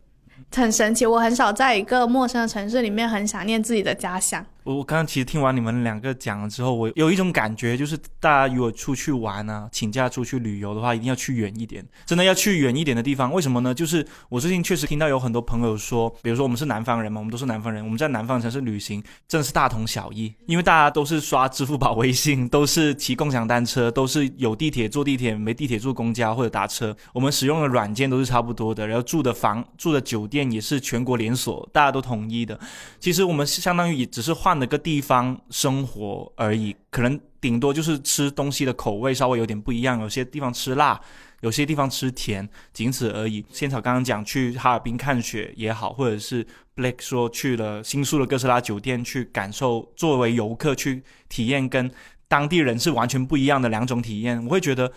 [0.54, 1.06] 很神奇。
[1.06, 4.44] 我很少在一个陌生的城市里面很想念自己的家乡。
[4.74, 13.32] 我刚刚其实听完你们两个讲了之后，我有一种感觉，就是大家如果出去玩啊，请假出去旅游的话，一定要去远一点，真的要去远一点的地方。
[13.32, 13.72] 为什么呢？
[13.72, 32.60] 就是我最近确实听到有很多朋友说，比如说我们是南方人嘛，我们都是南方人，我们在南方城市旅行真的是大同小异，因为大家都是刷支付宝、微信，都是骑共享单车，都是有地铁坐地铁，没地铁坐公交或者打车，我们使用的软件都是差不多的，然后住的房、住的酒店也是全国连锁，大家都统一的。
[33.00, 35.38] 其实我们相当于也只是换了个地方。
[35.50, 41.00] 生活而已，可能顶多就是吃东西的口味稍微有点不一样，有些地方吃辣，
[41.40, 43.44] 有些地方吃甜，仅此而已。
[43.50, 51.90] 仙草刚刚讲去哈尔滨看雪也好，或者是 Blake 说去了新宿的哥斯拉酒店去感受，作为游客去体验跟
[52.28, 54.88] 当地人是完全不一样的两种体验，我会觉得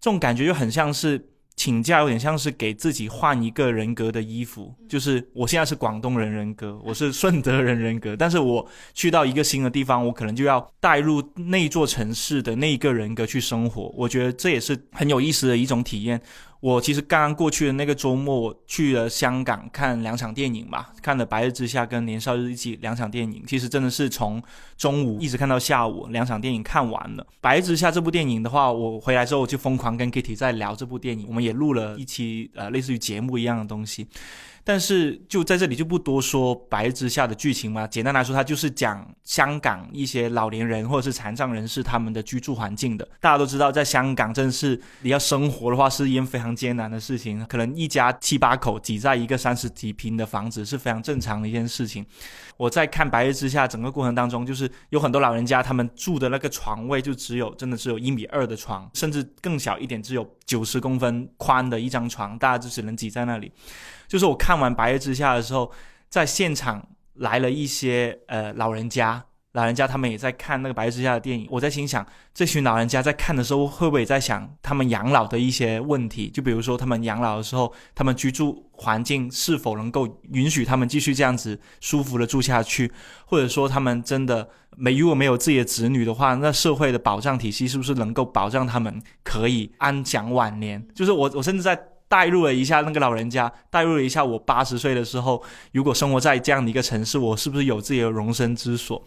[0.00, 1.27] 这种感觉就很像是。
[1.58, 16.22] 请假有点像是给自己换一个人格的衣服，就是我现在是广东人人格，我是顺德人人格， 但是我去到一个新的地方，我可能就要带入那座城市的那一个人格去生活，我觉得这也是很有意思的一种体验。
[16.60, 23.44] 我其实刚刚过去的那个周末，我去了香港看两场电影吧，看了《白日之下》跟《年少日记》两场电影。
[23.46, 24.42] 其实真的是从
[24.76, 27.22] 中午一直看到下午，两场电影看完了。
[27.40, 34.08] 《白日之下》这部电影的话，我回来之后就疯狂跟 Kitty 在聊这部电影，我们也录了一期呃类似于节目一样的东西。
[34.68, 37.86] 但是就在这里就不多说《白日之下》的剧情嘛。
[37.86, 43.08] 简单来说，它就是讲香港一些老年人或者是残障人士他们的居住环境的。
[43.18, 52.04] 大家都知道，在香港真是你要生活的话是一件非常艰难的事情，可能一家七八口挤在一个三十几平的房子是非常正常的一件事情。
[52.58, 63.52] 我在看《白日之下》整个过程当中，就是有很多老人家他们住的那个床位就只有真的只有一米二的床，甚至更小一点，只有九十公分宽的一张床，大家就只能挤在那里。
[64.08, 65.70] 就是我看完《白夜之下》的时候，
[66.08, 71.48] 在现场来了一些呃老人家，老人家他们也在看那个《白日之下》的电影。
[71.50, 76.28] 我在心想，这群老人家在看的时候，会不会也在想他们养老的一些问题？
[76.28, 82.92] 就比如说，他们养老的时候，他们居住环境是否能够允许他们继续这样子舒服的住下去？
[83.24, 90.86] 或者说，他们真的没如果没有自己的子女的话，那社会的保障体系是不是能够保障他们可以安享晚年？
[90.94, 91.78] 就是我，我甚至在。
[92.08, 95.42] 代入了一下那个老人家，代入了一下我八十岁的时候，
[95.72, 99.02] 如果生活在这样的一个城市，我是不是有自己的容身之所？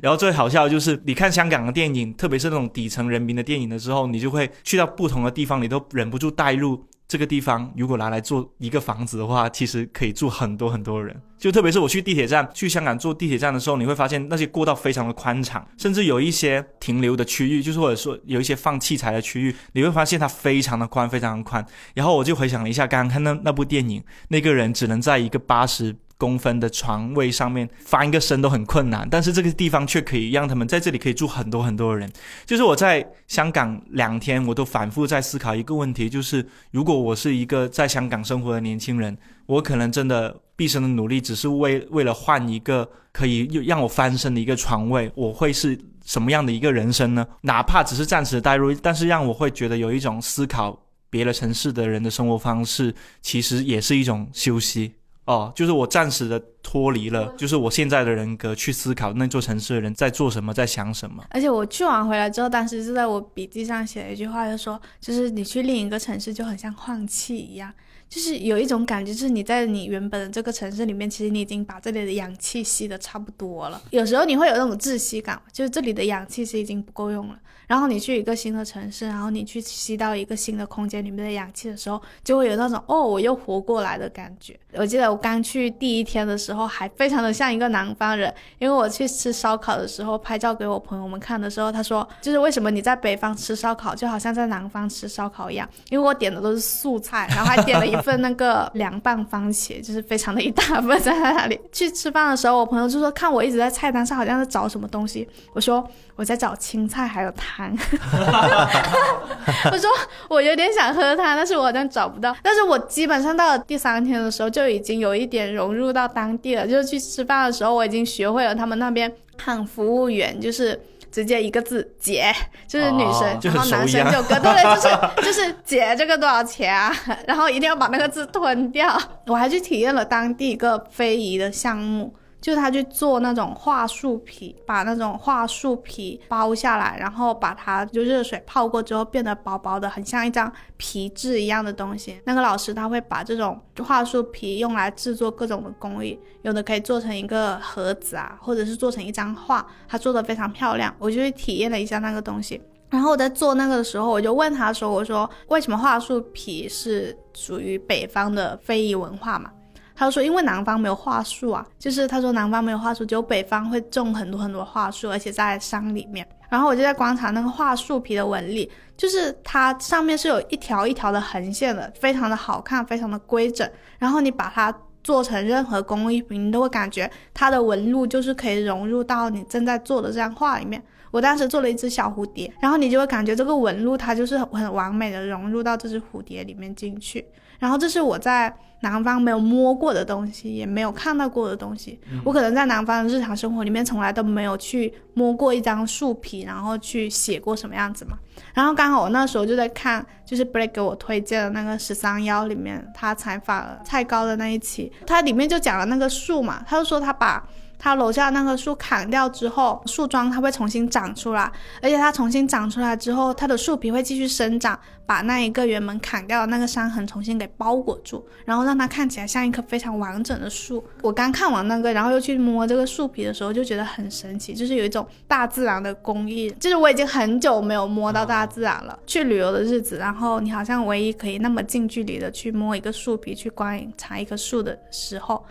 [0.00, 6.86] 然后最好笑的就是，你看香港的电影，特别是那种底层人民的电影的时候，你就会去到不同的地方，你都忍不住代入。
[7.08, 11.14] 这个地方如果拿来做一个房子的话，其实可以住很多很多人。
[11.38, 21.64] 就特别是我去地铁站，去香港坐地铁站的时候，你会发现那些过道非常的宽敞，甚至有一些停留的区域，就是或者说有一些放器材的区域，你会发现它非常的宽，非常的宽。
[21.94, 25.94] 然后我就回想了一下，刚刚看那那部电影，那个人只能在一个八十。
[26.18, 32.10] 公分的床位上面翻一个身都很困难，但是这个地方却可以让他们在这里可以住很多很多人。
[32.44, 47.26] 就是我在香港两天，我都反复在思考一个问题，就是如果我是一个在香港生活的年轻人，我可能真的毕生的努力只是为为了换一个可以让我翻身的一个床位，我会是什么样的一个人生呢？
[47.42, 50.78] 哪怕只是暂时的代入，但是让我会觉得有一种思考
[51.10, 54.92] 别的城市的人的生活方式，其实也是一种休息。
[55.26, 61.24] 哦，就是我暂时的脱离了，就是我现在的人格去思考那座城市的人在做什么，在想什么。
[61.30, 67.72] 而且我去完回来之后，当时就在我笔记上写了一句话，就说，就是你去另一个城市就很像换气一样，
[68.08, 73.82] 就是有一种感觉，就是你在你原本的这个城市里面，其实你已经把这里的氧气吸的差不多了。
[73.90, 77.38] 有时候你会有那种窒息感，就是这里的氧气是已经不够用了。
[77.66, 84.58] 然后你去一个新的城市，然后你去吸到一个新的空间里面的氧气的时候，就会有那种哦，我又活过来的感觉。
[84.74, 101.58] 我记得我刚去第一天的时候，还非常的像一个南方人，因为我去吃烧烤的时候拍照给我朋友们看的时候，他说就是为什么你在北方吃烧烤就好像在南方吃烧烤一样，因为我点的都是素菜，然后还点了一份那个凉拌番茄，就是非常的一大份在那里。
[101.72, 105.86] 去吃饭的时候，我朋友就说看我一直在菜单上好像在找什么东西，我说
[106.16, 107.70] 我在找青菜还有汤。
[109.70, 109.90] 我说
[110.28, 112.34] 我有点想喝汤，但是我好像找不到。
[112.42, 116.66] 但是我基本上到了第三天的时候，就已经有一点融入到当地了。
[116.66, 120.80] 就是去吃饭的时候，我已经学会了他们那边喊服务员，就是
[121.12, 122.32] 直接一个字“姐”，
[122.66, 124.88] 就是女生，哦然后男生就哥，对对，就是
[125.26, 126.90] 就是姐这个多少钱啊？
[127.28, 128.98] 然后一定要把那个字吞掉。
[129.26, 132.14] 我还去体验了当地一个非遗的项目。
[132.40, 142.20] 就他去做那种桦树皮，把那种桦树皮剥下来，然后把它就热水泡过之后变得薄薄的，很像一张皮质一样的东西。
[142.24, 150.94] 那个老师他会把这种桦树皮用来制作各种的工艺，有的可以做成一个盒子啊，或者是做成一张画，他做的非常漂亮。
[150.98, 152.60] 我就去体验了一下那个东西。
[152.88, 159.50] 然后我在做那个的时候，我就问他说：“我说为什么桦树皮是属于北方的非遗文化嘛？”
[159.96, 166.26] 他说，因为南方没有桦树啊，就是他说南方没有桦树，只有北方会种很多很多桦树，而且在山里面。
[166.48, 173.68] 然后我就在观察那个桦树皮的纹理，就是它上面是有一条一条的横线的，非常的好看，非常的规整。
[173.98, 174.72] 然后你把它
[175.02, 180.80] 做成任何工艺品，你都会感觉它的纹路就是可以融入到你正在做的这张画里面。
[181.10, 187.24] 我当时做了一只小蝴蝶，然后你就会感觉这个纹路它就是很完美的融入到这只蝴蝶里面进去。
[187.58, 191.98] 然后这是我在南方没有摸过的东西，也没有看到过的东西。
[192.24, 198.18] 我可能在南方的日常生活里面从来都没有去摸过一张树皮，然后去写过什么样子嘛。
[198.52, 207.46] 然后刚好我那时候就在看，就是 Blake 给我推荐的那个十三幺里面，他采访了蔡高的那一期，他里面就讲了那个树嘛，他就说他把。
[207.78, 211.50] 它楼下那棵树砍掉之后，树桩它会重新长出来，
[211.82, 220.82] 而且它重新长出来之后，它的树皮会继续生长，把那一个原本砍掉的那个伤痕重新给包裹住，然后让它看起来像一棵非常完整的树。
[221.02, 226.50] 我刚看完那个，然后又去摸这个树皮的时候，就觉得很神奇，就是有一种大自然的工艺。
[226.58, 228.98] 就是我已经很久没有摸到大自然了。
[229.06, 235.44] 去旅游的日子，然后你好像唯一可以那么近距离的去摸一个树皮，去观察一棵树的时候。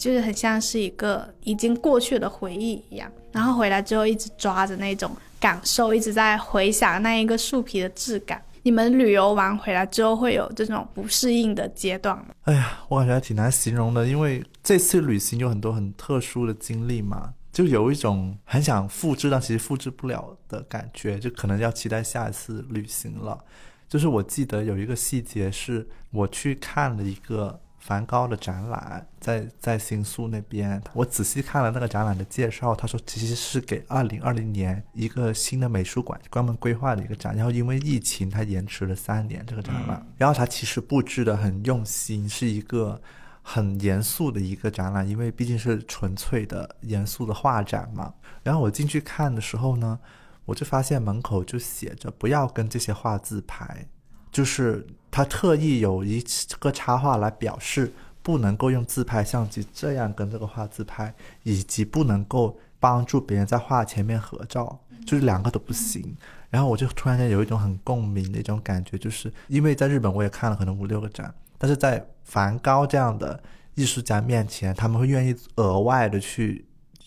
[0.00, 8.42] 就是很像是一个已经过去的回忆一样，然后回来之后一直抓着那种感受，一直在回想那一个树皮的质感。
[8.62, 12.28] 你们旅游完回来之后会有这种不适应的阶段吗？
[12.44, 23.38] 哎呀，我感觉还挺难形容的，因为这次旅行有很多很特殊的经历嘛，就有一种很想复制，但其实复制不了的感觉，就可能要期待下一次旅行了。
[23.86, 27.60] 就是我记得有一个细节是，我去看了一个。
[27.80, 43.00] 梵高的展览在在新宿那边，我仔细看了那个展览的介绍，他说其实是给二零二零年一个新的美术馆专门规划的一个展，然后因为疫情它延迟了三年这个展览，然后它其实布置的很用心，是一个
[43.42, 48.12] 很严肃的一个展览，因为毕竟是纯粹的严肃的画展嘛。
[48.42, 49.98] 然后我进去看的时候呢，
[50.44, 53.86] 我就发现门口就写着不要跟这些画自拍。
[54.30, 56.24] 就是他特意有一
[56.58, 61.12] 个插画来表示不能够用自拍相机这样跟这个画自拍，
[61.42, 66.14] 以及不能够帮助别人在画前面合照，就是两个都不行。
[66.50, 73.40] 然后我就突然间有一种很共鸣的一种感觉，就是因为在日本我也看了可能五六个展，但是在梵高这样的
[73.74, 76.64] 艺术家面前，他们会愿意额外的去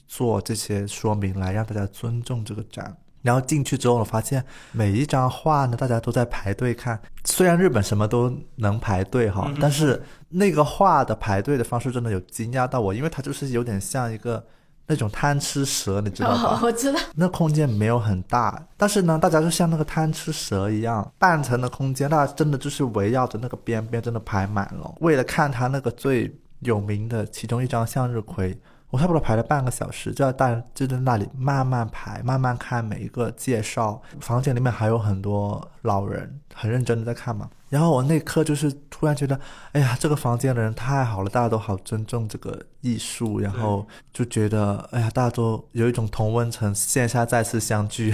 [0.07, 2.95] 做这些说明来让大家尊重这个展。
[3.23, 7.01] 然后进去之后，我发现每一张画呢，大家都在排队看。
[7.23, 14.45] 虽然日本什么都能排队哈，但是那个画的排队的方式真的有惊讶到我，因为它就是有点像一个
[14.87, 16.57] 那种贪吃蛇，你知道吗？
[16.57, 16.99] 哦，我知道。
[17.15, 28.59] 那空间没有很大，但是呢，大家就像那个贪吃蛇一样，半层的空间，大家真的就是围绕着那个边边，真的排满了，为了看他那个最有名的其中一张向日葵。
[28.93, 33.99] 我差不多排了半个小时，就在大就在那里慢慢排，慢慢看每一个介绍。
[34.21, 37.49] 房间里面还有很多老人，很认真的在看嘛。
[37.69, 39.39] 然后我那一刻就是突然觉得，
[39.71, 43.83] 哎呀，这个房间的人太好了，大家都好尊重这个艺术，然后
[44.13, 48.13] 就觉得，哎呀，大家都有一种同温层， 线下再次相聚。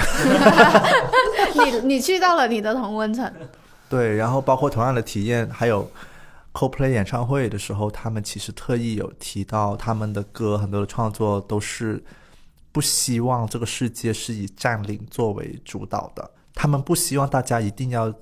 [1.55, 3.29] 你你去到了你的同温层，
[3.89, 5.91] 对，然后包括同样的体验，还有
[6.53, 12.03] CoPlay 演唱会的时候，他们其实特意有提到，他们的歌很多的创作都是
[12.71, 18.13] 不希望这个世界是以占领作为主导的，他们不希望大家一定要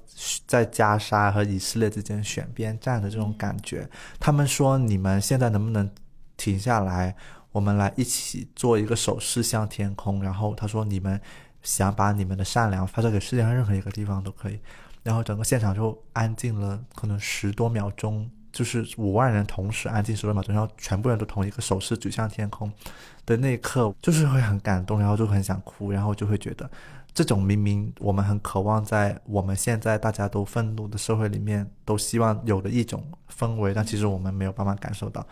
[0.45, 3.89] 在加沙和以色列之间选边站的这种感觉。
[4.19, 5.89] 他们说，你们现在能不能
[6.35, 7.15] 停下来，
[7.51, 10.21] 我们来一起做一个手势向天空？
[10.21, 11.19] 然后他说，你们
[11.63, 14.59] 想把你们的善良发射给世界上任何一个地方都可以。
[15.07, 22.69] 然后整个现场就安静了，可能十多秒钟，就是五万人同时安静十多秒钟，然后全部人都同一个手势举向天空
[23.25, 26.69] 的那一刻，就是会很感动，然后就很想哭，然后就会觉得，
[27.13, 33.01] 这种明明我们很渴望在我们现在大家都愤怒的社会里面，都希望有的一种
[33.33, 35.25] 氛围，但其实我们没有办法感受到。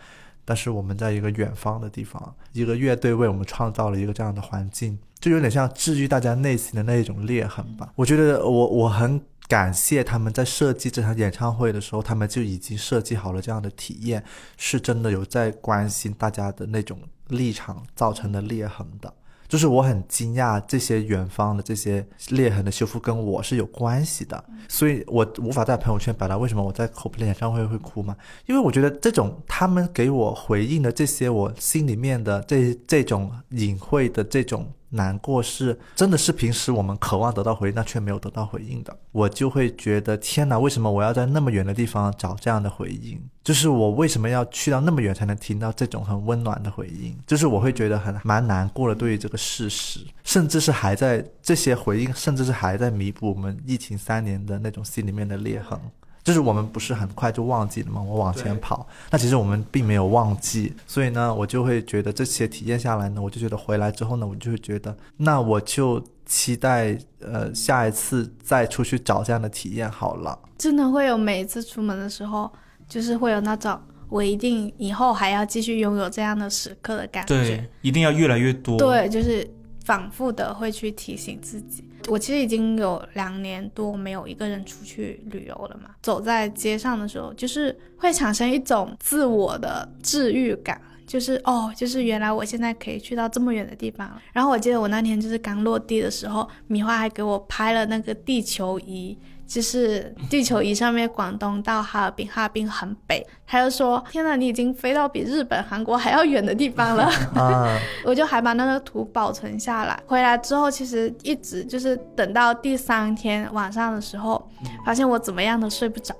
[0.48, 7.92] 但是我们在一个远方的地方，一个乐队为我们创造了一个这样的环境，就有点像治愈大家内心的那一种裂痕吧。
[7.96, 14.24] 我觉得我我很感谢他们在设计这场演唱会的时候，他们就已经设计好了这样的体验，
[14.56, 19.12] 是真的有在关心大家的那种立场造成的裂痕的。
[19.48, 28.16] 就是我很惊讶，这些远方的这些裂痕的修复跟我是有关系的，所以我无法在朋友圈表达为什么我在 Coldplay 演唱会会哭嘛，
[28.46, 43.20] 因为我觉得这种他们给我回应的这些我心里面的这这种隐晦的这种难过，是真的是平时我们渴望得到回应，但却没有得到回应的，我就会觉得天哪，为什么我要在那么远的地方找这样的回应？
[43.42, 47.16] 就是我为什么要去到那么远才能听到这种很温暖的回应？
[47.26, 55.78] 就是我会觉得很蛮难过的，对于这个事实，甚至是还在这些回应，甚至是还在弥补我们疫情三年的那种心里面的裂痕。
[56.26, 58.02] 就是我们不是很快就忘记了吗？
[58.02, 70.36] 我往前跑，那其实我们并没有忘记，所以呢，我就会觉得这些体验下来呢，我就觉得回来之后呢，我就会觉得，那我就期待呃下一次再出去找这样的体验好了。
[70.58, 72.50] 真的会有每一次出门的时候，
[72.88, 77.36] 就是会有那种我一定以后还要继续拥有这样的时刻的感觉。
[77.36, 78.76] 对，一定要越来越多。
[78.76, 79.48] 对，就是
[79.84, 81.84] 反复的会去提醒自己。
[82.08, 94.20] 我其实已经有两年多没有一个人出去旅游了嘛，走在街上的时候，就是会产生一种自我的治愈感，就是哦，就是原来我现在可以去到这么远的地方了。
[94.32, 99.16] 然后我记得我那天就是刚落地的时候，米花还给我拍了那个地球仪。
[99.46, 103.24] 就是地球仪上面，广东到哈尔滨，哈尔滨很北。
[103.46, 107.04] 他就说：“天呐，你已经飞到比日本、韩国还要远的地方了。
[107.40, 109.96] 啊，我就还把那个图保存下来。
[110.04, 114.50] 回来之后，其实一直就是等到第三天晚上的时候，
[114.84, 116.12] 发现我怎么样都睡不着，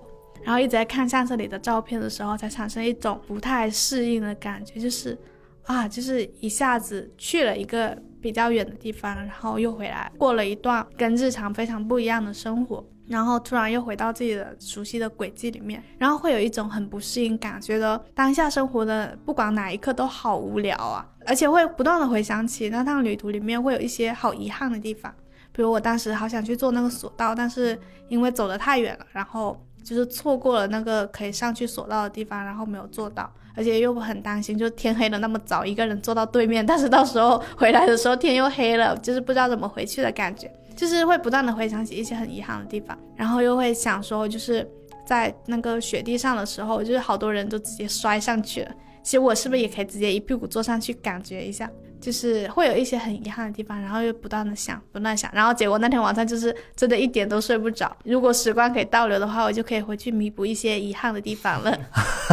[0.47, 5.19] 然后一直在看相册里的照片的时候，才产生一种不太适应的感觉，就是
[5.65, 12.87] 啊，就是一下子去了一个比较远的地方，然后又回来，过了一段跟日常非常不一样的生活。
[13.09, 25.13] 然后突然又回到自己的熟悉的轨迹里面，然后会有一种很不适应感，觉得当下生活的不管哪一刻都好无聊啊，而且会不断的回想起那趟旅途里面会有一些好遗憾的地方，
[25.53, 27.79] 比如我当时好想去坐那个索道，但是
[28.09, 29.57] 因为走得太远了，然后
[29.87, 40.53] 就是错过了那个可以上去索道的地方，然后没有做到，而且又很担心，就天黑了那么早一个人坐到对面，但是到时候回来的时候天又黑了，就是不知道怎么回去的感觉。
[40.75, 44.69] 就是会不断的回想起一些很遗憾的地方，然后又会想说，就是
[45.07, 48.71] 在那个雪地上的时候，就是好多人都直接摔上去了。
[49.03, 51.71] 其实我是不是也可以直接一屁股坐上去感觉一下？
[52.01, 57.95] 就是会有一些很遗憾的地方，然后又不断的想，不断想，然后结果那天晚上就是真的一点都睡不着。
[58.05, 61.77] 如果时光可以倒流的话，我就可以回去弥补一些遗憾的地方了。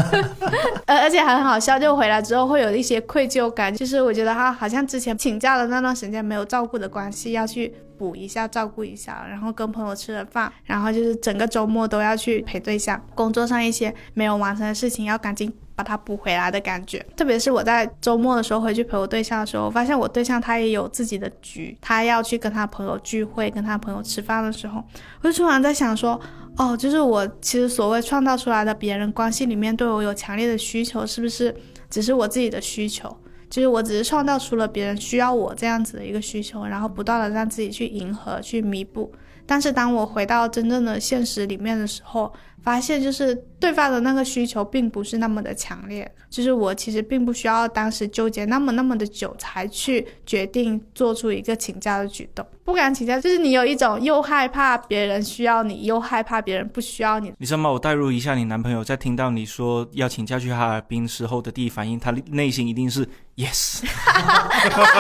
[0.86, 15.52] 呃，而且很好笑，就回来之后会有一些愧疚感，就是我觉得他好像之前请假的那段时间没有照顾的关系，要去补一下，照顾一下，然后跟朋友吃了饭，然后就是整个周末都要去陪对象，工作上一些没有完成的事情要赶紧。
[15.84, 24.84] 他补回来的感觉，特别是我在周末的时候回去陪我对象的时候，我发现我对象他也有自己的局，他要去跟他朋友聚会，跟他朋友吃饭的时候，
[25.22, 26.20] 我就突然在想说，
[26.58, 31.54] 哦，就是我其实所谓创造出来的别人关系里面对我有强烈的需求，是不是
[31.90, 33.16] 只是我自己的需求？
[33.50, 39.14] 就是我只是创造出了别人需要我这样子的一个需求，然后不断的让自己去迎合、去弥补。
[39.46, 52.46] 但是当我回到真正的现实里面的时候，发现就是对方的那个需求并不是那么的强烈，就是我其实并不需要当时纠结那么那么的久才去决定做出一个请假的举动。
[52.64, 57.34] 不敢请假，就是你有一种又害怕别人需要你，又害怕别人不需要你。
[57.38, 57.70] 你知道吗？
[57.70, 63.84] 我代入一下，你男朋友在听到你说要请假去哈尔滨时候的第一反应，他内心一定是 yes，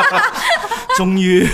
[0.97, 1.47] 终于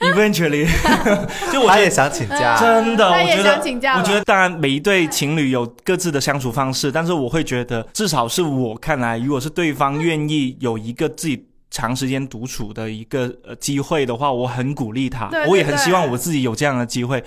[0.00, 0.66] ，eventually，
[1.52, 11.46] 就我觉得他也想请假，真的，他也我觉得，想请假吧我觉得当然每一对情侣有各自的相处方式，但是我会觉得，至少是我看来，如果是对方愿意有一个自己。
[11.70, 17.20] 长时间独处的一个呃机会的话，我很鼓励他，对对我也很希望我自己有这样的机会，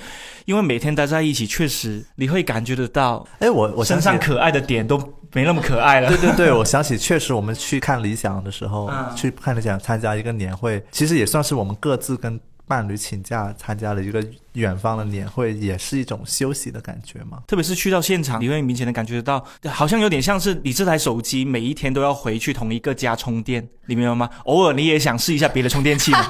[0.45, 4.97] 因为每天待在一起，确实你会感觉得到哎，我我身上可爱的点都
[5.33, 6.17] 没那么可爱了对。
[6.17, 14.21] 对对， 我想起确实我们去看理想的时候，嗯去看理想参加一个年会，其实也算是我们各自跟伴侣请假参加了一个
[14.53, 17.41] 远方的年会，也是一种休息的感觉吗。
[17.47, 24.29] 特别是去到现场，你会明显的感觉到，好像有点像是你这台手机每一天都要回去同一个家充电，你明白吗？
[24.43, 26.27] 偶尔你也想试一下别的充电器嘛，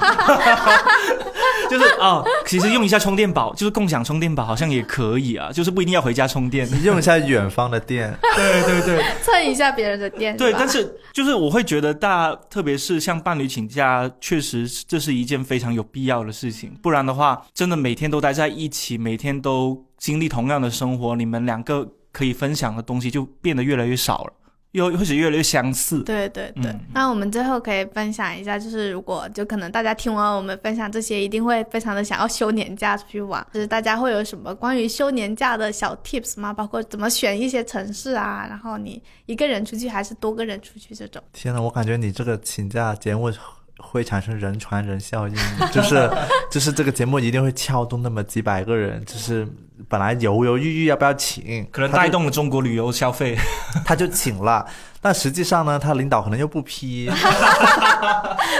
[1.70, 6.68] 就是哦，其实用一下充电宝，就是共享充电宝好像也可以啊，就是不一定要回家充电。
[6.70, 9.04] 你用一下远方的电， 对对对。
[9.22, 24.32] 蹭一下别人的电，对，但是就是我会觉得大，特别是像伴侣请假，确实这是一件非常有必要的事情，不然的话，真的每天都待在一起，每天都经历同样的生活，你们两个可以分享的东西就变得越来越少了，
[24.72, 26.02] 又或者越来越相似。
[26.02, 33.44] 对对对，嗯那我们最后可以分享一下，就是如果就可能大家听完我们分享这些，一定会非常的想要休年假出去玩。
[33.52, 36.52] 就是大家会有什么关于休年假的小 tips 吗？
[36.52, 41.22] 包括怎么选一些城市啊，然后你一个人出去还是多个人出去这种。
[41.32, 43.32] 天呐，我感觉你这个请假节目
[43.78, 45.34] 会产生人传人效应，
[45.72, 46.10] 就是
[46.50, 49.46] 就是这个节目一定会撬动那么几百个人，就是
[49.88, 53.36] 本来犹犹豫豫要不要请，可能带动了中国旅游消费。
[53.84, 54.66] 他就请了，
[55.00, 57.10] 但实际上呢，他领导可能又不批。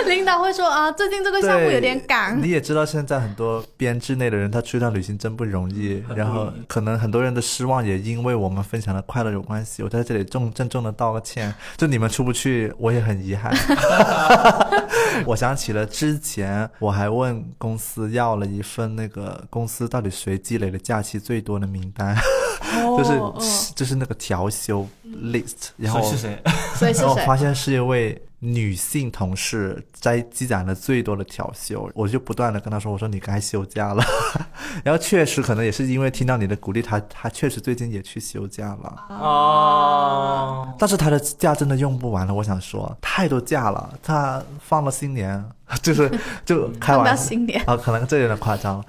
[0.07, 2.49] 领导会说啊，最近这个项目有点赶你。
[2.49, 6.03] 也知道，现在很多编制内的人，他出一趟旅行真不容易。
[6.14, 9.82] 然后，可能很多人的失望也因为我们分享的快乐有关系。
[9.82, 13.53] 我在这里重郑重的道个歉，就你们出不去，我也很遗憾。
[15.26, 22.16] 我想起了之前我还问公司要了一份那个公司到底谁积累的假期最多的名单，
[22.97, 23.34] 就是、哦
[23.74, 24.86] 就是那个调休
[25.17, 26.41] list，然后是谁？
[26.75, 27.27] 所以是然后我？
[27.27, 34.05] 发现是一位女性同事在积攒了最多的调休，我就不断的跟她说：“我说你该休假了。
[34.85, 42.33] ”然后确实可能也是因为听到你的鼓励，她她确实最近也去休假了，哦，但是她的假真的用不完了。
[42.33, 45.45] 我想说，太多假了，她放了新年，
[45.83, 46.09] 就是
[46.45, 47.61] 就开玩笑新年？
[47.67, 48.85] 啊，可能这有点夸张，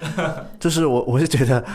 [0.60, 1.66] 就是我我是觉得。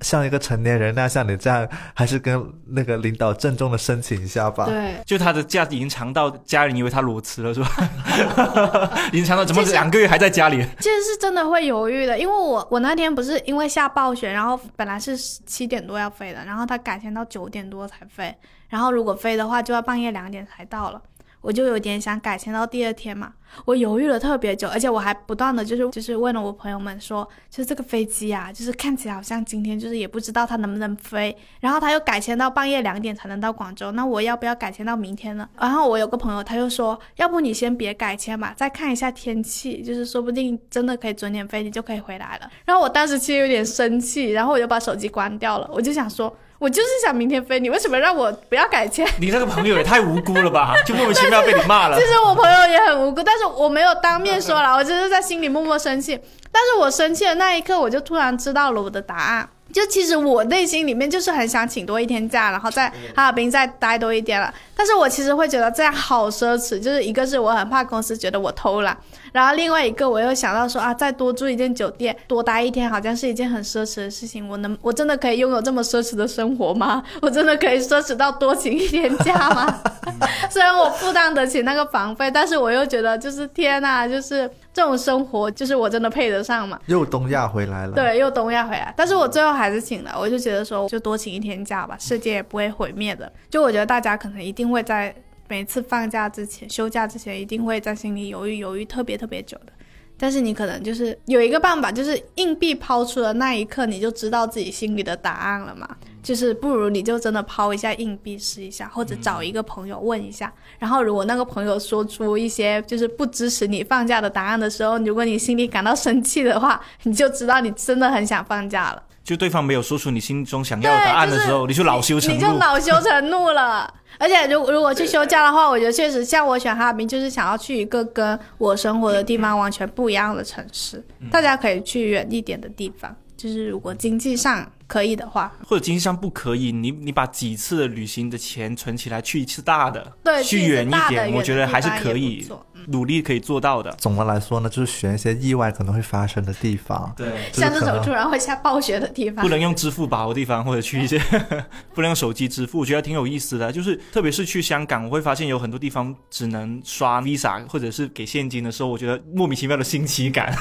[0.00, 4.64] 像一个成年人那样，像你这样，还是跟那个领导郑重的申请一下吧。
[4.64, 8.90] 对，就他的假已经长到家人以为他裸辞了，是吧？
[9.12, 10.64] 已经长到怎么两个月还在家里？
[10.78, 18.34] 其实是真的会犹豫的，因为我我那天不是因为下暴雪，然后本来是七点多要飞的，然后他改签到九点多才飞，
[18.68, 21.02] 然后如果飞的话就要半夜两点才到了，
[21.40, 23.32] 我就有点想改签到第二天嘛，
[23.64, 35.48] 我犹豫了特别久，而且我还不断的就是就是问了我朋友们说，就是这个飞机啊，就是看起来好像今天就是也不知道它能不能飞，然后他又改签到半夜两点才能到广州，那我要不要改签到明天呢？
[35.58, 42.50] 然后我有个朋友他就说，要不你先别改签吧，再看一下天气，就是说不定真的可以准点飞，你就可以回来了。
[42.66, 49.08] 然后我当时其实有点生气，然后我就把手机关掉了，我就想说，我就是想明天飞，你为什么让我不要改签？
[49.18, 50.74] 你那个朋友也太无辜了吧？
[50.86, 52.04] 就莫名其妙被你骂了其。
[52.04, 56.20] 实我朋友也很无辜，但是我没有当面说了，我就是在心里默默生气。
[56.52, 59.48] 但是我生气的那一刻，我就突然知道了我的答案。
[59.72, 64.52] 就其实我内心里面就是很想请多一天假，然后在哈尔滨再待多一点了。
[64.76, 68.94] 但是我其实会觉得这样好奢侈，就是一个是我很怕公司觉得我偷懒，
[69.32, 74.48] 然后另外一个我又想到说啊，再多住一间酒店，多待一天，好像是一件很奢侈的事情。
[74.48, 77.02] 我能，我真的可以拥有这么奢侈的生活吗？
[77.22, 79.80] 我真的可以奢侈到多请一天假吗？
[80.50, 86.78] 虽然我负担得起那个房费，但是我又觉得就是天呐，就是这种生活，就是我真的配得上吗？
[86.86, 93.30] 又东亚回来了。，对，又东亚回来，但是我最后还是请了，我就觉得说，就多请一天假吧，世界也不会毁灭的。
[93.48, 95.14] 就我觉得大家可能一定会在
[95.50, 99.72] 每次放假之前、休假之前，一定会在心里犹豫犹豫特别特别久的。
[100.16, 105.88] 但是你可能就是有一个办法，就是硬币抛出的那一刻，你就知道自己心里的答案了嘛。
[106.22, 110.52] 就是不如你就真的抛一下硬币试一下，或者找一个朋友问一下。
[110.78, 119.02] 然后如果那个朋友说出一些就是不支持你放假的答案的时候，如果你心里感到生气的话，你就知道你真的很想放假了。
[119.22, 122.36] 就对方没有说出你心中想要的答案的时候，对你就恼羞成怒。
[122.36, 123.92] 你就恼羞成怒了。
[124.18, 131.02] 而且如如果去休假的话，我觉得确实像我选哈尔滨，就是想要去一个跟我生活的地方完全不一样的城市。
[131.30, 142.48] 大家可以去远一点的地方，就是如果经济上可以的话，或者经济上不可以，你你把几次的旅行的钱存起来，去一次大的，对，去远一点，我觉得还是可以
[142.88, 143.92] 努力可以做到的。
[143.92, 147.12] 总的来说呢，就是选一些意外可能会发生的地方。
[147.16, 151.18] 对，就是像这种突然会下暴雪的地方不，能用支付宝的地方，或者去一些
[151.94, 153.70] 不能用手机支付，我觉得挺有意思的。
[153.70, 160.52] 就是特别是去香港，我会发现有很多地方只能刷 Visa 或者是给现金的时候，我觉得莫名其妙的新奇感，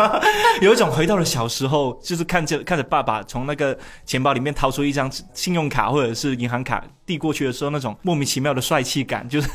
[0.62, 3.73] 有一种回到了小时候，就是看着看着爸爸从那个
[4.04, 9.48] 钱包里面掏出一张信用卡或者是银行卡递过去的时候，那种莫名其妙的帅气感，就是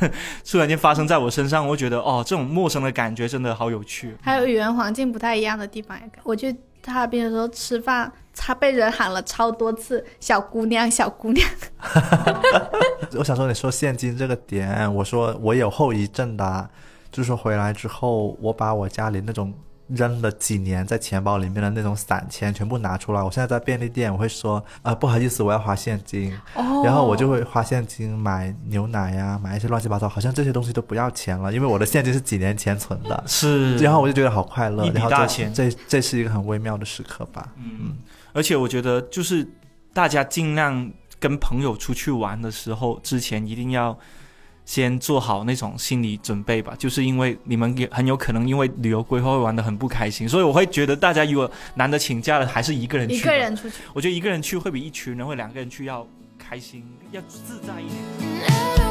[0.49, 4.15] 突然间发生在我身上，我觉得哦，这种陌生的感觉真的好有趣。
[4.21, 6.03] 还有语言环境不太一样的地方也。
[6.23, 6.51] 我去
[6.85, 11.47] 哈尔滨的时候吃饭，他被人喊了超多次“小姑娘，小姑娘
[13.17, 16.69] 我想说，你说现金这个点，我说我有后遗症的啊，
[17.11, 19.53] 就是说回来之后，我把我家里那种
[19.89, 23.21] 扔了几年在钱包里面的那种散钱全部拿出来。
[23.21, 26.33] 我现在在便利店，我会说，呃，不好意思，我要花现金，”。
[26.55, 33.23] 哦，然后我就会花现金买牛奶呀、买一些乱七八糟，好像这些东西都不要钱了，因为我的现金是几年前存的。
[33.27, 37.49] 是，然后我就觉得好快乐，一大钱这这是一个很微妙的时刻吧。
[37.57, 37.97] 嗯，
[38.33, 39.47] 而且我觉得就是
[39.93, 43.97] 大家尽量跟朋友出去玩的时候，之前一定要
[44.69, 53.15] 先做好那种心理准备吧，就是因为你们也很有可能因为旅游规划会玩得很不开心，所以我会觉得大家如果难得请假了，还是一个人去。
[53.15, 53.77] 一个，人出去。
[53.95, 56.07] 我觉得一个人去会比一群人或两个人去要
[56.37, 57.87] 开心，要自在一
[58.19, 58.88] 点。